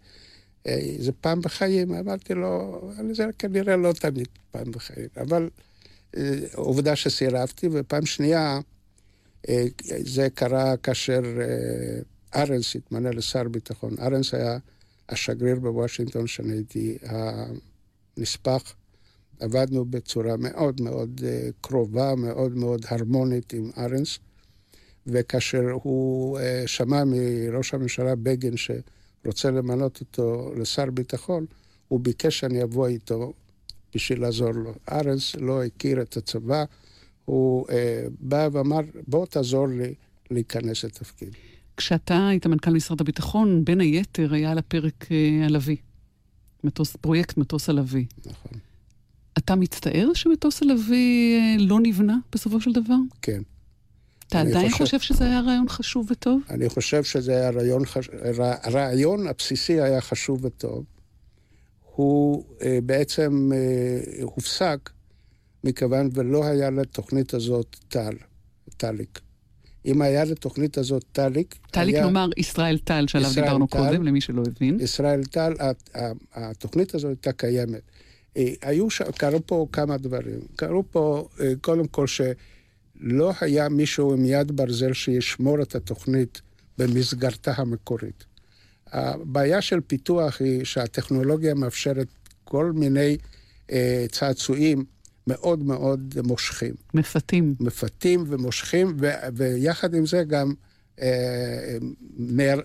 זה 0.98 1.12
פעם 1.20 1.40
בחיים. 1.40 1.94
אמרתי 1.94 2.34
לו, 2.34 2.80
זה 3.12 3.26
כנראה 3.38 3.76
לא 3.76 3.92
תמיד 3.92 4.28
פעם 4.50 4.72
בחיים, 4.72 5.08
אבל 5.16 5.50
עובדה 6.54 6.96
שסירבתי, 6.96 7.68
ופעם 7.72 8.06
שנייה, 8.06 8.60
זה 9.98 10.28
קרה 10.34 10.76
כאשר 10.76 11.20
ארנס 12.34 12.76
התמנה 12.76 13.10
לשר 13.10 13.48
ביטחון. 13.48 13.94
ארנס 13.98 14.34
היה 14.34 14.58
השגריר 15.08 15.60
בוושינגטון, 15.60 16.26
שאני 16.26 16.52
הייתי 16.52 16.98
הנספח. 18.16 18.74
עבדנו 19.40 19.84
בצורה 19.84 20.36
מאוד 20.36 20.80
מאוד 20.80 21.20
קרובה, 21.60 22.14
מאוד 22.14 22.56
מאוד 22.56 22.80
הרמונית 22.88 23.52
עם 23.52 23.70
ארנס. 23.78 24.18
וכאשר 25.08 25.70
הוא 25.82 26.38
שמע 26.66 27.02
מראש 27.06 27.74
הממשלה 27.74 28.16
בגין 28.16 28.54
שרוצה 28.56 29.50
למנות 29.50 30.00
אותו 30.00 30.52
לשר 30.56 30.90
ביטחון, 30.90 31.46
הוא 31.88 32.00
ביקש 32.00 32.38
שאני 32.38 32.62
אבוא 32.62 32.86
איתו 32.86 33.32
בשביל 33.94 34.20
לעזור 34.20 34.50
לו. 34.50 34.74
ארנס 34.92 35.36
לא 35.36 35.64
הכיר 35.64 36.02
את 36.02 36.16
הצבא, 36.16 36.64
הוא 37.24 37.66
בא 38.20 38.48
ואמר, 38.52 38.80
בוא 39.06 39.26
תעזור 39.26 39.68
לי 39.68 39.94
להיכנס 40.30 40.84
לתפקיד. 40.84 41.28
כשאתה 41.76 42.28
היית 42.28 42.46
מנכ"ל 42.46 42.70
משרד 42.70 43.00
הביטחון, 43.00 43.64
בין 43.64 43.80
היתר 43.80 44.34
היה 44.34 44.50
על 44.50 44.58
הפרק 44.58 45.06
הלוי. 45.44 45.76
מטוס, 46.64 46.96
פרויקט 46.96 47.36
מטוס 47.36 47.68
הלוי. 47.68 48.06
נכון. 48.26 48.52
אתה 49.38 49.54
מצטער 49.54 50.10
שמטוס 50.14 50.62
הלוי 50.62 51.38
לא 51.58 51.80
נבנה 51.82 52.16
בסופו 52.32 52.60
של 52.60 52.72
דבר? 52.72 52.96
כן. 53.22 53.42
אתה 54.28 54.40
עדיין 54.40 54.70
חושב... 54.70 54.84
חושב 54.84 55.00
שזה 55.00 55.24
היה 55.24 55.40
רעיון 55.40 55.68
חשוב 55.68 56.06
וטוב? 56.10 56.40
אני 56.50 56.68
חושב 56.68 57.04
שזה 57.04 57.36
היה 57.36 57.50
רעיון, 57.50 57.86
חש... 57.86 58.08
הרעיון 58.62 59.26
הבסיסי 59.26 59.80
היה 59.80 60.00
חשוב 60.00 60.44
וטוב. 60.44 60.84
הוא 61.94 62.44
אה, 62.62 62.78
בעצם 62.82 63.50
אה, 63.54 64.22
הופסק 64.22 64.90
מכיוון 65.64 66.10
ולא 66.14 66.44
היה 66.44 66.70
לתוכנית 66.70 67.34
הזאת 67.34 67.76
טל, 67.88 68.14
טליק. 68.76 69.20
אם 69.86 70.02
היה 70.02 70.24
לתוכנית 70.24 70.78
הזאת 70.78 71.04
טליק... 71.12 71.54
טליק 71.70 71.94
היה... 71.94 72.04
נאמר 72.04 72.30
ישראל 72.36 72.78
טל, 72.78 73.04
שעליו 73.08 73.30
ישראל 73.30 73.44
דיברנו 73.44 73.66
טל, 73.66 73.78
קודם, 73.78 74.02
למי 74.02 74.20
שלא 74.20 74.42
הבין. 74.56 74.80
ישראל 74.80 75.24
טל, 75.24 75.52
התוכנית 76.34 76.94
הזאת 76.94 77.10
הייתה 77.10 77.32
קיימת. 77.32 77.82
היו 78.62 78.90
ש... 78.90 79.02
קרו 79.02 79.46
פה 79.46 79.66
כמה 79.72 79.96
דברים. 79.96 80.40
קרו 80.56 80.84
פה, 80.90 81.28
קודם 81.60 81.86
כל, 81.86 82.06
שלא 83.00 83.32
היה 83.40 83.68
מישהו 83.68 84.12
עם 84.12 84.24
יד 84.24 84.56
ברזל 84.56 84.92
שישמור 84.92 85.62
את 85.62 85.74
התוכנית 85.74 86.40
במסגרתה 86.78 87.52
המקורית. 87.56 88.24
הבעיה 88.92 89.62
של 89.62 89.80
פיתוח 89.80 90.40
היא 90.40 90.64
שהטכנולוגיה 90.64 91.54
מאפשרת 91.54 92.08
כל 92.44 92.72
מיני 92.72 93.16
אה, 93.70 94.06
צעצועים 94.12 94.84
מאוד 95.26 95.62
מאוד 95.62 96.14
מושכים. 96.24 96.74
מפתים. 96.94 97.54
מפתים 97.60 98.24
ומושכים, 98.26 98.96
ו- 99.00 99.28
ויחד 99.34 99.94
עם 99.94 100.06
זה 100.06 100.24
גם 100.24 100.54
אה, 101.00 101.76
נר, 102.18 102.60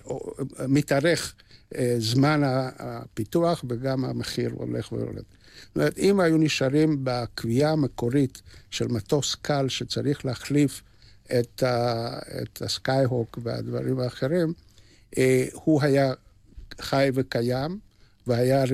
מתארך 0.68 1.34
אה, 1.74 1.94
זמן 1.98 2.40
הפיתוח 2.78 3.64
וגם 3.68 4.04
המחיר 4.04 4.50
הולך 4.54 4.92
ויורד. 4.92 5.22
זאת 5.66 5.76
אומרת, 5.76 5.98
אם 5.98 6.20
היו 6.20 6.36
נשארים 6.36 7.00
בקביעה 7.04 7.72
המקורית 7.72 8.42
של 8.70 8.88
מטוס 8.88 9.34
קל 9.34 9.68
שצריך 9.68 10.24
להחליף 10.24 10.82
את, 11.40 11.62
ה- 11.62 12.18
את 12.42 12.62
הסקייהוק 12.62 13.38
והדברים 13.42 14.00
האחרים, 14.00 14.52
אה, 15.18 15.46
הוא 15.52 15.82
היה 15.82 16.12
חי 16.80 17.10
וקיים. 17.14 17.78
והיה 18.26 18.64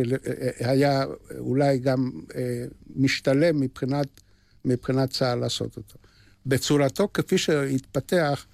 היה 0.58 1.04
אולי 1.38 1.78
גם 1.78 2.10
אה, 2.34 2.64
משתלם 2.96 3.60
מבחינת, 3.60 4.20
מבחינת 4.64 5.10
צה"ל 5.10 5.38
לעשות 5.38 5.76
אותו. 5.76 5.98
בצורתו, 6.46 7.08
כפי 7.14 7.38
שהתפתח, 7.38 8.46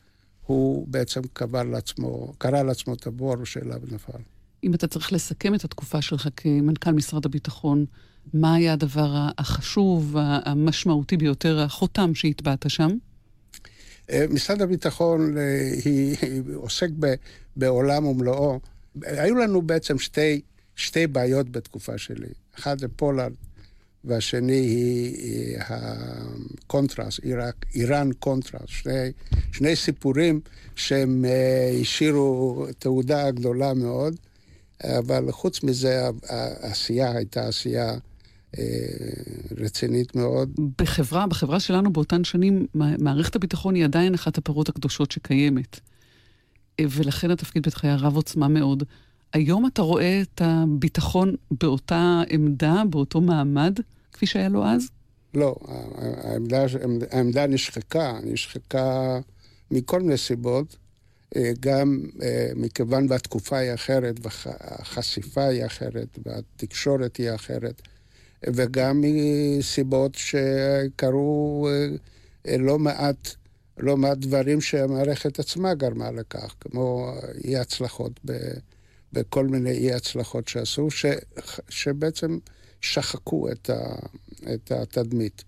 הוא 0.47 0.89
בעצם 0.89 1.21
קבע 1.33 1.65
לעצמו, 1.65 2.33
קרא 2.39 2.63
לעצמו 2.63 2.95
את 2.95 3.07
הבור 3.07 3.45
שאליו 3.45 3.81
נפל. 3.91 4.19
אם 4.65 4.75
אתה 4.75 4.87
צריך 4.87 5.13
לסכם 5.13 5.55
את 5.55 5.65
התקופה 5.65 6.03
שלך 6.03 6.29
כמנכ"ל 6.37 6.93
משרד 6.93 7.27
הביטחון, 7.27 7.87
מה 8.35 8.55
היה 8.55 8.73
הדבר 8.73 9.29
החשוב, 9.39 10.15
המשמעותי 10.19 11.17
ביותר, 11.17 11.61
החותם 11.61 12.15
שהטבעת 12.15 12.65
שם? 12.69 12.97
משרד 14.31 14.63
הביטחון 14.63 15.37
היא, 15.85 16.17
היא 16.23 16.43
עוסק 16.55 16.89
ב, 17.01 17.15
בעולם 17.57 18.07
ומלואו. 18.07 18.61
היו 19.03 19.35
לנו 19.35 19.63
בעצם 19.63 19.99
שתי 19.99 20.41
שתי 20.77 21.07
בעיות 21.07 21.51
בתקופה 21.51 21.99
שלי. 21.99 22.29
אחד 22.59 22.79
זה 22.79 22.89
פולארד, 22.89 23.33
והשני 24.05 24.53
היא, 24.53 25.17
היא 25.17 25.57
הקונטרס, 25.61 27.21
איראן 27.75 28.13
קונטרס. 28.13 28.67
שני, 28.67 29.13
שני 29.53 29.77
סיפורים 29.77 30.41
שהם 30.77 31.25
השאירו 31.81 32.67
תהודה 32.79 33.31
גדולה 33.31 33.75
מאוד, 33.75 34.17
אבל 34.85 35.33
חוץ 35.33 35.63
מזה 35.63 36.09
העשייה 36.29 37.13
הייתה 37.13 37.47
עשייה 37.47 37.95
רצינית 39.57 40.17
מאוד. 40.17 40.51
בחברה, 40.79 41.27
בחברה 41.27 41.61
שלנו 41.61 41.93
באותן 41.93 42.25
שנים, 42.25 42.67
מערכת 42.75 43.37
הביטחון 43.37 43.75
היא 43.75 43.85
עדיין 43.85 44.15
אחת 44.15 44.39
הפרות 44.39 44.69
הקדושות 44.69 45.11
שקיימת. 45.11 45.81
ולכן 46.81 47.31
התפקיד 47.31 47.67
בטח 47.67 47.85
היה 47.85 47.97
רב 47.97 48.17
עוצמה 48.17 48.49
מאוד. 48.49 48.83
היום 49.33 49.67
אתה 49.67 49.83
רואה 49.83 50.23
את 50.23 50.41
הביטחון 50.45 51.35
באותה 51.51 52.23
עמדה, 52.29 52.83
באותו 52.91 53.21
מעמד, 53.21 53.79
כפי 54.13 54.27
שהיה 54.27 54.49
לו 54.49 54.65
אז? 54.65 54.89
לא, 55.35 55.57
העמדה, 55.99 56.65
העמדה 57.11 57.47
נשחקה, 57.47 58.19
נשחקה 58.25 59.19
מכל 59.71 60.01
מיני 60.01 60.17
סיבות, 60.17 60.77
אה, 61.37 61.53
גם 61.61 62.01
אה, 62.23 62.49
מכיוון 62.57 63.07
והתקופה 63.09 63.57
היא 63.57 63.75
אחרת, 63.75 64.21
והחשיפה 64.23 65.45
היא 65.45 65.67
אחרת, 65.67 66.19
והתקשורת 66.27 67.17
היא 67.17 67.35
אחרת, 67.35 67.83
וגם 68.55 69.05
מסיבות 69.05 70.15
שקרו 70.15 71.69
אה, 72.49 72.57
לא 72.59 72.79
מעט, 72.79 73.29
לא 73.79 73.97
מעט 73.97 74.19
דברים 74.19 74.61
שהמערכת 74.61 75.39
עצמה 75.39 75.75
גרמה 75.75 76.11
לכך, 76.11 76.55
כמו 76.61 77.13
אי 77.45 77.57
הצלחות 77.57 78.21
ב... 78.25 78.33
בכל 79.13 79.47
מיני 79.47 79.71
אי 79.71 79.93
הצלחות 79.93 80.49
שעשו, 80.49 80.91
ש, 80.91 81.07
שבעצם 81.69 82.39
שחקו 82.81 83.53
את, 83.53 83.71
ה, 83.71 83.97
את 84.55 84.73
התדמית. 84.73 85.45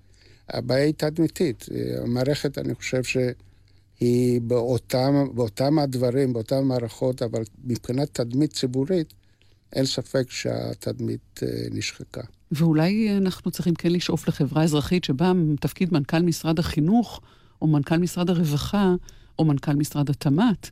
הבעיה 0.49 0.85
היא 0.85 0.95
תדמיתית. 0.97 1.67
המערכת, 2.03 2.59
אני 2.59 2.75
חושב 2.75 3.03
שהיא 3.05 4.41
באותם, 4.41 5.29
באותם 5.35 5.79
הדברים, 5.79 6.33
באותן 6.33 6.65
מערכות, 6.65 7.23
אבל 7.23 7.43
מבחינת 7.65 8.21
תדמית 8.21 8.53
ציבורית, 8.53 9.15
אין 9.73 9.87
ספק 9.87 10.31
שהתדמית 10.31 11.41
אה, 11.43 11.49
נשחקה. 11.71 12.23
ואולי 12.53 13.17
אנחנו 13.17 13.51
צריכים 13.51 13.75
כן 13.75 13.93
לשאוף 13.93 14.29
לחברה 14.29 14.63
אזרחית 14.63 15.05
שבה 15.05 15.33
תפקיד 15.61 15.93
מנכ"ל 15.93 16.23
משרד 16.23 16.59
החינוך, 16.59 17.21
או 17.63 17.67
מנכ"ל 17.67 17.97
משרד 17.97 18.31
הרווחה, 18.31 18.95
או 19.39 19.45
מנכ"ל 19.45 19.75
משרד 19.75 20.11
התמ"ת, 20.11 20.71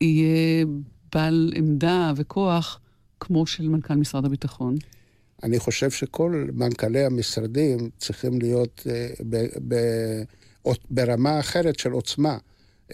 יהיה 0.00 0.64
בעל 1.14 1.52
עמדה 1.56 2.12
וכוח 2.16 2.80
כמו 3.20 3.46
של 3.46 3.68
מנכ"ל 3.68 3.94
משרד 3.94 4.24
הביטחון. 4.24 4.74
אני 5.42 5.58
חושב 5.58 5.90
שכל 5.90 6.46
מנכ"לי 6.52 7.04
המשרדים 7.04 7.90
צריכים 7.98 8.40
להיות 8.40 8.86
אה, 8.90 9.08
ב, 9.30 9.36
ב, 9.68 9.76
ברמה 10.90 11.40
אחרת 11.40 11.78
של 11.78 11.90
עוצמה. 11.90 12.38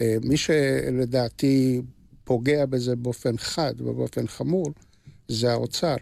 אה, 0.00 0.16
מי 0.24 0.36
שלדעתי 0.36 1.82
פוגע 2.24 2.66
בזה 2.66 2.96
באופן 2.96 3.36
חד 3.36 3.74
ובאופן 3.80 4.26
חמור, 4.26 4.72
זה 5.28 5.52
האוצר. 5.52 5.96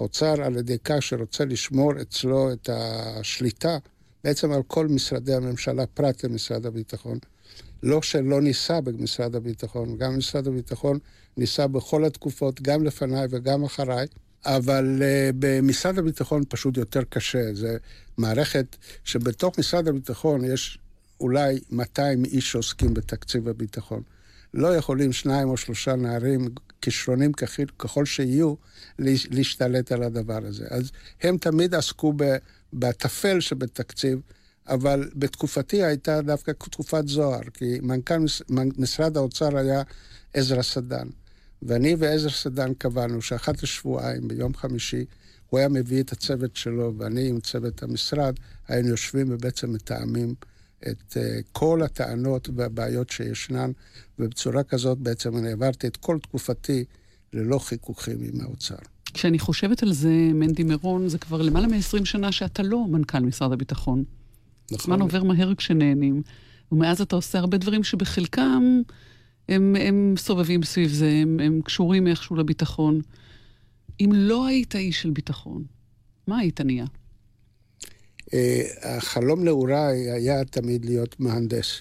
האוצר 0.00 0.42
על 0.42 0.56
ידי 0.56 0.76
כך 0.84 1.02
שרוצה 1.02 1.44
לשמור 1.44 1.92
אצלו 2.00 2.52
את 2.52 2.68
השליטה 2.72 3.78
בעצם 4.24 4.52
על 4.52 4.62
כל 4.66 4.88
משרדי 4.88 5.34
הממשלה, 5.34 5.86
פרט 5.86 6.24
למשרד 6.24 6.66
הביטחון. 6.66 7.18
לא 7.82 8.02
שלא 8.02 8.40
ניסה 8.40 8.80
במשרד 8.80 9.34
הביטחון, 9.34 9.96
גם 9.96 10.18
משרד 10.18 10.46
הביטחון 10.46 10.98
ניסה 11.36 11.66
בכל 11.66 12.04
התקופות, 12.04 12.62
גם 12.62 12.84
לפניי 12.84 13.26
וגם 13.30 13.64
אחריי, 13.64 14.06
אבל 14.44 15.02
uh, 15.02 15.36
במשרד 15.38 15.98
הביטחון 15.98 16.42
פשוט 16.48 16.76
יותר 16.76 17.02
קשה. 17.08 17.54
זו 17.54 17.68
מערכת 18.18 18.76
שבתוך 19.04 19.58
משרד 19.58 19.88
הביטחון 19.88 20.44
יש 20.44 20.78
אולי 21.20 21.60
200 21.70 22.24
איש 22.24 22.52
שעוסקים 22.52 22.94
בתקציב 22.94 23.48
הביטחון. 23.48 24.02
לא 24.54 24.76
יכולים 24.76 25.12
שניים 25.12 25.48
או 25.48 25.56
שלושה 25.56 25.96
נערים, 25.96 26.48
כישרונים 26.82 27.32
ככל 27.78 28.04
שיהיו, 28.04 28.54
להשתלט 29.30 29.92
על 29.92 30.02
הדבר 30.02 30.40
הזה. 30.46 30.66
אז 30.70 30.90
הם 31.22 31.38
תמיד 31.38 31.74
עסקו 31.74 32.14
בטפל 32.72 33.40
שבתקציב, 33.40 34.20
אבל 34.68 35.10
בתקופתי 35.14 35.84
הייתה 35.84 36.22
דווקא 36.22 36.50
תקופת 36.50 37.08
זוהר, 37.08 37.42
כי 37.54 37.78
מנכ"ל 37.82 38.24
משרד 38.78 39.16
האוצר 39.16 39.56
היה 39.56 39.82
עזרא 40.34 40.62
סדן. 40.62 41.08
ואני 41.62 41.94
ועזרא 41.98 42.30
סדן 42.30 42.74
קבענו 42.74 43.22
שאחת 43.22 43.62
לשבועיים, 43.62 44.28
ביום 44.28 44.54
חמישי, 44.54 45.04
הוא 45.50 45.58
היה 45.58 45.68
מביא 45.68 46.02
את 46.02 46.12
הצוות 46.12 46.56
שלו, 46.56 46.94
ואני 46.98 47.28
עם 47.28 47.40
צוות 47.40 47.82
המשרד, 47.82 48.34
היינו 48.68 48.88
יושבים 48.88 49.26
ובעצם 49.30 49.72
מתאמים 49.72 50.34
את 50.88 51.16
uh, 51.16 51.20
כל 51.52 51.82
הטענות 51.82 52.48
והבעיות 52.56 53.10
שישנן, 53.10 53.70
ובצורה 54.18 54.62
כזאת 54.62 54.98
בעצם 54.98 55.36
אני 55.36 55.52
עברתי 55.52 55.86
את 55.86 55.96
כל 55.96 56.18
תקופתי 56.22 56.84
ללא 57.32 57.58
חיכוכים 57.58 58.18
עם 58.22 58.40
האוצר. 58.40 58.76
כשאני 59.14 59.38
חושבת 59.38 59.82
על 59.82 59.92
זה, 59.92 60.12
מנדי 60.34 60.62
מירון, 60.62 61.08
זה 61.08 61.18
כבר 61.18 61.42
למעלה 61.42 61.66
מ-20 61.66 62.04
שנה 62.04 62.32
שאתה 62.32 62.62
לא 62.62 62.86
מנכ"ל 62.88 63.20
משרד 63.20 63.52
הביטחון. 63.52 64.04
נכון. 64.70 64.84
זמן 64.84 65.00
עובר 65.00 65.22
מהר 65.22 65.54
כשנהנים, 65.54 66.22
ומאז 66.72 67.00
אתה 67.00 67.16
עושה 67.16 67.38
הרבה 67.38 67.58
דברים 67.58 67.84
שבחלקם 67.84 68.82
הם, 69.48 69.76
הם 69.80 70.14
סובבים 70.18 70.62
סביב 70.62 70.90
זה, 70.90 71.10
הם, 71.22 71.40
הם 71.40 71.60
קשורים 71.64 72.06
איכשהו 72.06 72.36
לביטחון. 72.36 73.00
אם 74.00 74.10
לא 74.14 74.46
היית 74.46 74.76
איש 74.76 75.02
של 75.02 75.10
ביטחון, 75.10 75.64
מה 76.26 76.38
היית 76.38 76.60
נהיה? 76.60 76.84
אה, 78.34 78.62
החלום 78.82 79.44
נעוריי 79.44 80.10
היה 80.10 80.44
תמיד 80.44 80.84
להיות 80.84 81.20
מהנדס. 81.20 81.80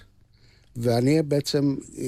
ואני 0.76 1.22
בעצם 1.22 1.76
אה, 1.98 2.04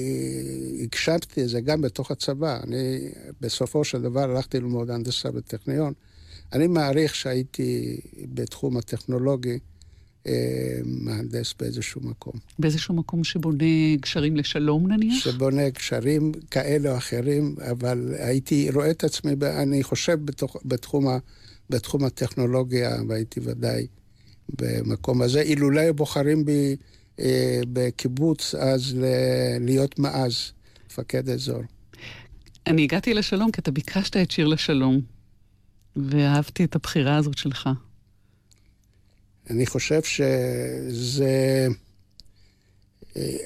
הקשבתי 0.84 1.42
את 1.42 1.48
זה 1.48 1.60
גם 1.60 1.80
בתוך 1.80 2.10
הצבא. 2.10 2.60
אני 2.62 2.98
בסופו 3.40 3.84
של 3.84 4.02
דבר 4.02 4.20
הלכתי 4.20 4.60
ללמוד 4.60 4.90
הנדסה 4.90 5.30
בטכניון. 5.30 5.92
אני 6.52 6.66
מעריך 6.66 7.14
שהייתי 7.14 8.00
בתחום 8.34 8.76
הטכנולוגי 8.76 9.58
אה, 10.26 10.80
מהנדס 10.84 11.54
באיזשהו 11.60 12.00
מקום. 12.00 12.32
באיזשהו 12.58 12.94
מקום 12.94 13.24
שבונה 13.24 13.96
גשרים 14.00 14.36
לשלום 14.36 14.92
נניח? 14.92 15.24
שבונה 15.24 15.68
גשרים 15.68 16.32
כאלה 16.50 16.92
או 16.92 16.96
אחרים, 16.96 17.54
אבל 17.70 18.14
הייתי 18.18 18.70
רואה 18.70 18.90
את 18.90 19.04
עצמי, 19.04 19.32
אני 19.42 19.82
חושב 19.82 20.24
בתוך, 20.24 20.56
בתחום, 20.64 21.08
ה, 21.08 21.18
בתחום 21.70 22.04
הטכנולוגיה, 22.04 22.90
והייתי 23.08 23.40
ודאי 23.44 23.86
במקום 24.48 25.22
הזה. 25.22 25.40
אילולא 25.40 25.80
היו 25.80 25.94
בוחרים 25.94 26.44
בי 26.44 26.76
אה, 27.20 27.60
בקיבוץ 27.72 28.54
אז 28.54 28.94
ל- 28.96 29.64
להיות 29.64 29.98
מעז, 29.98 30.52
מפקד 30.86 31.28
אזור. 31.28 31.62
אני 32.66 32.82
הגעתי 32.82 33.14
לשלום 33.14 33.50
כי 33.50 33.60
אתה 33.60 33.70
ביקשת 33.70 34.16
את 34.16 34.30
שיר 34.30 34.46
לשלום, 34.46 35.00
ואהבתי 35.96 36.64
את 36.64 36.74
הבחירה 36.74 37.16
הזאת 37.16 37.38
שלך. 37.38 37.68
אני 39.50 39.66
חושב 39.66 40.02
שזה... 40.02 41.68
אה, 43.16 43.36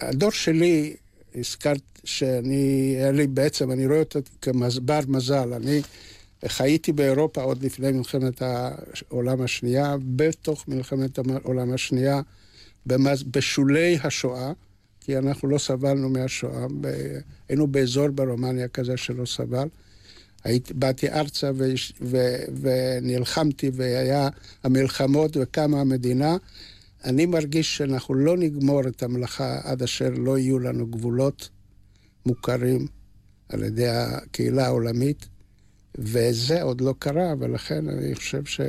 הדור 0.00 0.30
שלי, 0.30 0.96
הזכרת 1.34 1.80
שאני, 2.04 2.94
היה 2.98 3.12
לי 3.12 3.26
בעצם, 3.26 3.70
אני 3.70 3.86
רואה 3.86 3.98
אותו 3.98 4.18
כמסבר 4.42 5.00
מזל. 5.08 5.52
אני 5.52 5.82
חייתי 6.46 6.92
באירופה 6.92 7.42
עוד 7.42 7.62
לפני 7.62 7.92
מלחמת 7.92 8.42
העולם 8.42 9.40
השנייה, 9.40 9.96
בתוך 10.16 10.68
מלחמת 10.68 11.18
העולם 11.18 11.72
השנייה, 11.72 12.20
במז, 12.86 13.22
בשולי 13.22 13.98
השואה, 14.02 14.52
כי 15.00 15.18
אנחנו 15.18 15.48
לא 15.48 15.58
סבלנו 15.58 16.08
מהשואה, 16.08 16.66
ב, 16.80 16.88
היינו 17.48 17.66
באזור 17.66 18.08
ברומניה 18.08 18.68
כזה 18.68 18.96
שלא 18.96 19.26
סבל. 19.26 19.68
הייתי, 20.44 20.74
באתי 20.74 21.10
ארצה 21.10 21.50
ו, 21.54 21.72
ו, 22.00 22.16
ונלחמתי, 22.60 23.70
והיה 23.74 24.28
המלחמות 24.62 25.36
וקמה 25.36 25.80
המדינה. 25.80 26.36
אני 27.04 27.26
מרגיש 27.26 27.76
שאנחנו 27.76 28.14
לא 28.14 28.36
נגמור 28.36 28.88
את 28.88 29.02
המלאכה 29.02 29.60
עד 29.62 29.82
אשר 29.82 30.10
לא 30.16 30.38
יהיו 30.38 30.58
לנו 30.58 30.86
גבולות 30.86 31.48
מוכרים 32.26 32.86
על 33.48 33.62
ידי 33.62 33.88
הקהילה 33.88 34.66
העולמית, 34.66 35.26
וזה 35.98 36.62
עוד 36.62 36.80
לא 36.80 36.94
קרה, 36.98 37.34
ולכן 37.38 37.88
אני 37.88 38.14
חושב 38.14 38.44
ש... 38.44 38.60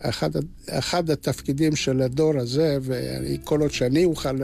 אחד, 0.00 0.30
אחד 0.70 1.10
התפקידים 1.10 1.76
של 1.76 2.02
הדור 2.02 2.32
הזה, 2.36 2.78
וכל 2.82 3.60
עוד 3.60 3.70
שאני 3.70 4.04
אוכל 4.04 4.36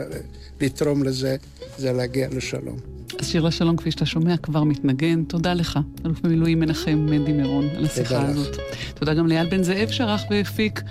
לתרום 0.61 1.03
לזה, 1.03 1.35
זה 1.77 1.93
להגיע 1.93 2.27
לשלום. 2.31 2.77
אז 3.19 3.27
שיר 3.27 3.41
לשלום, 3.41 3.77
כפי 3.77 3.91
שאתה 3.91 4.05
שומע, 4.05 4.37
כבר 4.37 4.63
מתנגן. 4.63 5.23
תודה 5.23 5.53
לך, 5.53 5.79
אלוף 6.05 6.19
במילואים 6.19 6.59
מנחם 6.59 7.05
מנדי 7.09 7.33
מירון, 7.33 7.69
על 7.77 7.85
השיחה 7.85 8.27
הזאת. 8.27 8.57
תודה 8.95 9.13
גם 9.13 9.27
לאייל 9.27 9.49
בן 9.49 9.63
זאב 9.63 9.89
שערך 9.89 10.23
והפיק, 10.29 10.81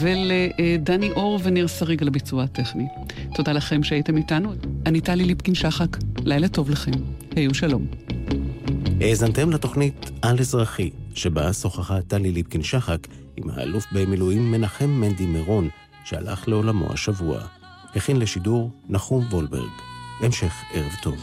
ולדני 0.00 1.10
אור 1.10 1.40
וניר 1.42 1.66
שריג 1.66 2.02
על 2.02 2.08
הביצוע 2.08 2.44
הטכני. 2.44 2.86
תודה 3.34 3.52
לכם 3.52 3.82
שהייתם 3.82 4.16
איתנו. 4.16 4.52
אני 4.86 5.00
טלי 5.00 5.24
ליפקין-שחק, 5.24 5.96
לילה 6.24 6.48
טוב 6.48 6.70
לכם. 6.70 6.92
היו 7.36 7.54
שלום. 7.54 7.86
האזנתם 9.00 9.50
לתוכנית 9.50 10.10
על 10.22 10.40
אזרחי, 10.40 10.90
שבה 11.14 11.52
שוחחה 11.52 12.02
טלי 12.02 12.32
ליפקין-שחק 12.32 12.98
עם 13.36 13.50
האלוף 13.50 13.84
במילואים 13.92 14.50
מנחם 14.52 14.90
מנדי 14.90 15.26
מירון, 15.26 15.68
שהלך 16.04 16.48
לעולמו 16.48 16.92
השבוע. 16.92 17.40
הכין 17.94 18.16
לשידור 18.16 18.70
נחום 18.88 19.24
וולברג. 19.30 19.70
המשך 20.20 20.52
ערב 20.72 20.92
טוב. 21.02 21.14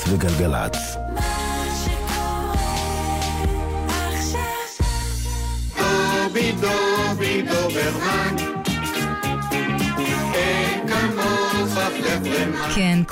גל"צ 0.00 0.08
וגלגלצ. 0.08 0.89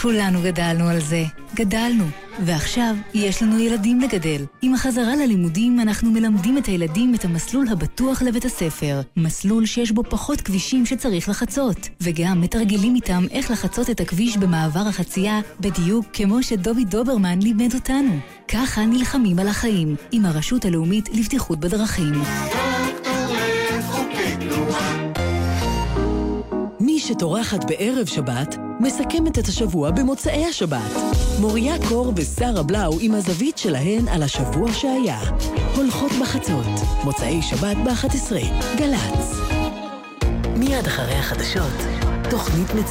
כולנו 0.08 0.42
גדלנו 0.42 0.88
על 0.88 1.00
זה. 1.00 1.24
גדלנו. 1.54 2.04
ועכשיו 2.44 2.94
יש 3.14 3.42
לנו 3.42 3.58
ילדים 3.58 4.00
לגדל. 4.00 4.44
עם 4.62 4.74
החזרה 4.74 5.16
ללימודים 5.16 5.80
אנחנו 5.80 6.10
מלמדים 6.10 6.58
את 6.58 6.66
הילדים 6.66 7.14
את 7.14 7.24
המסלול 7.24 7.68
הבטוח 7.68 8.22
לבית 8.22 8.44
הספר. 8.44 9.00
מסלול 9.16 9.66
שיש 9.66 9.92
בו 9.92 10.02
פחות 10.04 10.40
כבישים 10.40 10.86
שצריך 10.86 11.28
לחצות. 11.28 11.88
וגם 12.00 12.40
מתרגלים 12.40 12.94
איתם 12.94 13.24
איך 13.30 13.50
לחצות 13.50 13.90
את 13.90 14.00
הכביש 14.00 14.36
במעבר 14.36 14.88
החצייה, 14.88 15.40
בדיוק 15.60 16.06
כמו 16.12 16.42
שדובי 16.42 16.84
דוברמן 16.84 17.42
לימד 17.42 17.74
אותנו. 17.74 18.18
ככה 18.48 18.84
נלחמים 18.84 19.38
על 19.38 19.48
החיים, 19.48 19.96
עם 20.12 20.24
הרשות 20.24 20.64
הלאומית 20.64 21.08
לבטיחות 21.12 21.60
בדרכים. 21.60 22.12
שטורחת 27.08 27.64
בערב 27.64 28.06
שבת, 28.06 28.56
מסכמת 28.80 29.38
את 29.38 29.46
השבוע 29.46 29.90
במוצאי 29.90 30.46
השבת. 30.46 30.92
מוריה 31.40 31.74
קור 31.88 32.12
ושרה 32.16 32.62
בלאו 32.62 32.98
עם 33.00 33.14
הזווית 33.14 33.58
שלהן 33.58 34.08
על 34.08 34.22
השבוע 34.22 34.72
שהיה. 34.72 35.20
הולכות 35.76 36.12
בחצות, 36.20 36.66
מוצאי 37.04 37.42
שבת 37.42 37.76
ב-11, 37.76 38.32
גל"צ. 38.76 39.40
מיד 40.56 40.86
אחרי 40.86 41.14
החדשות, 41.14 41.72
תוכנית 42.30 42.74
מציאות. 42.74 42.86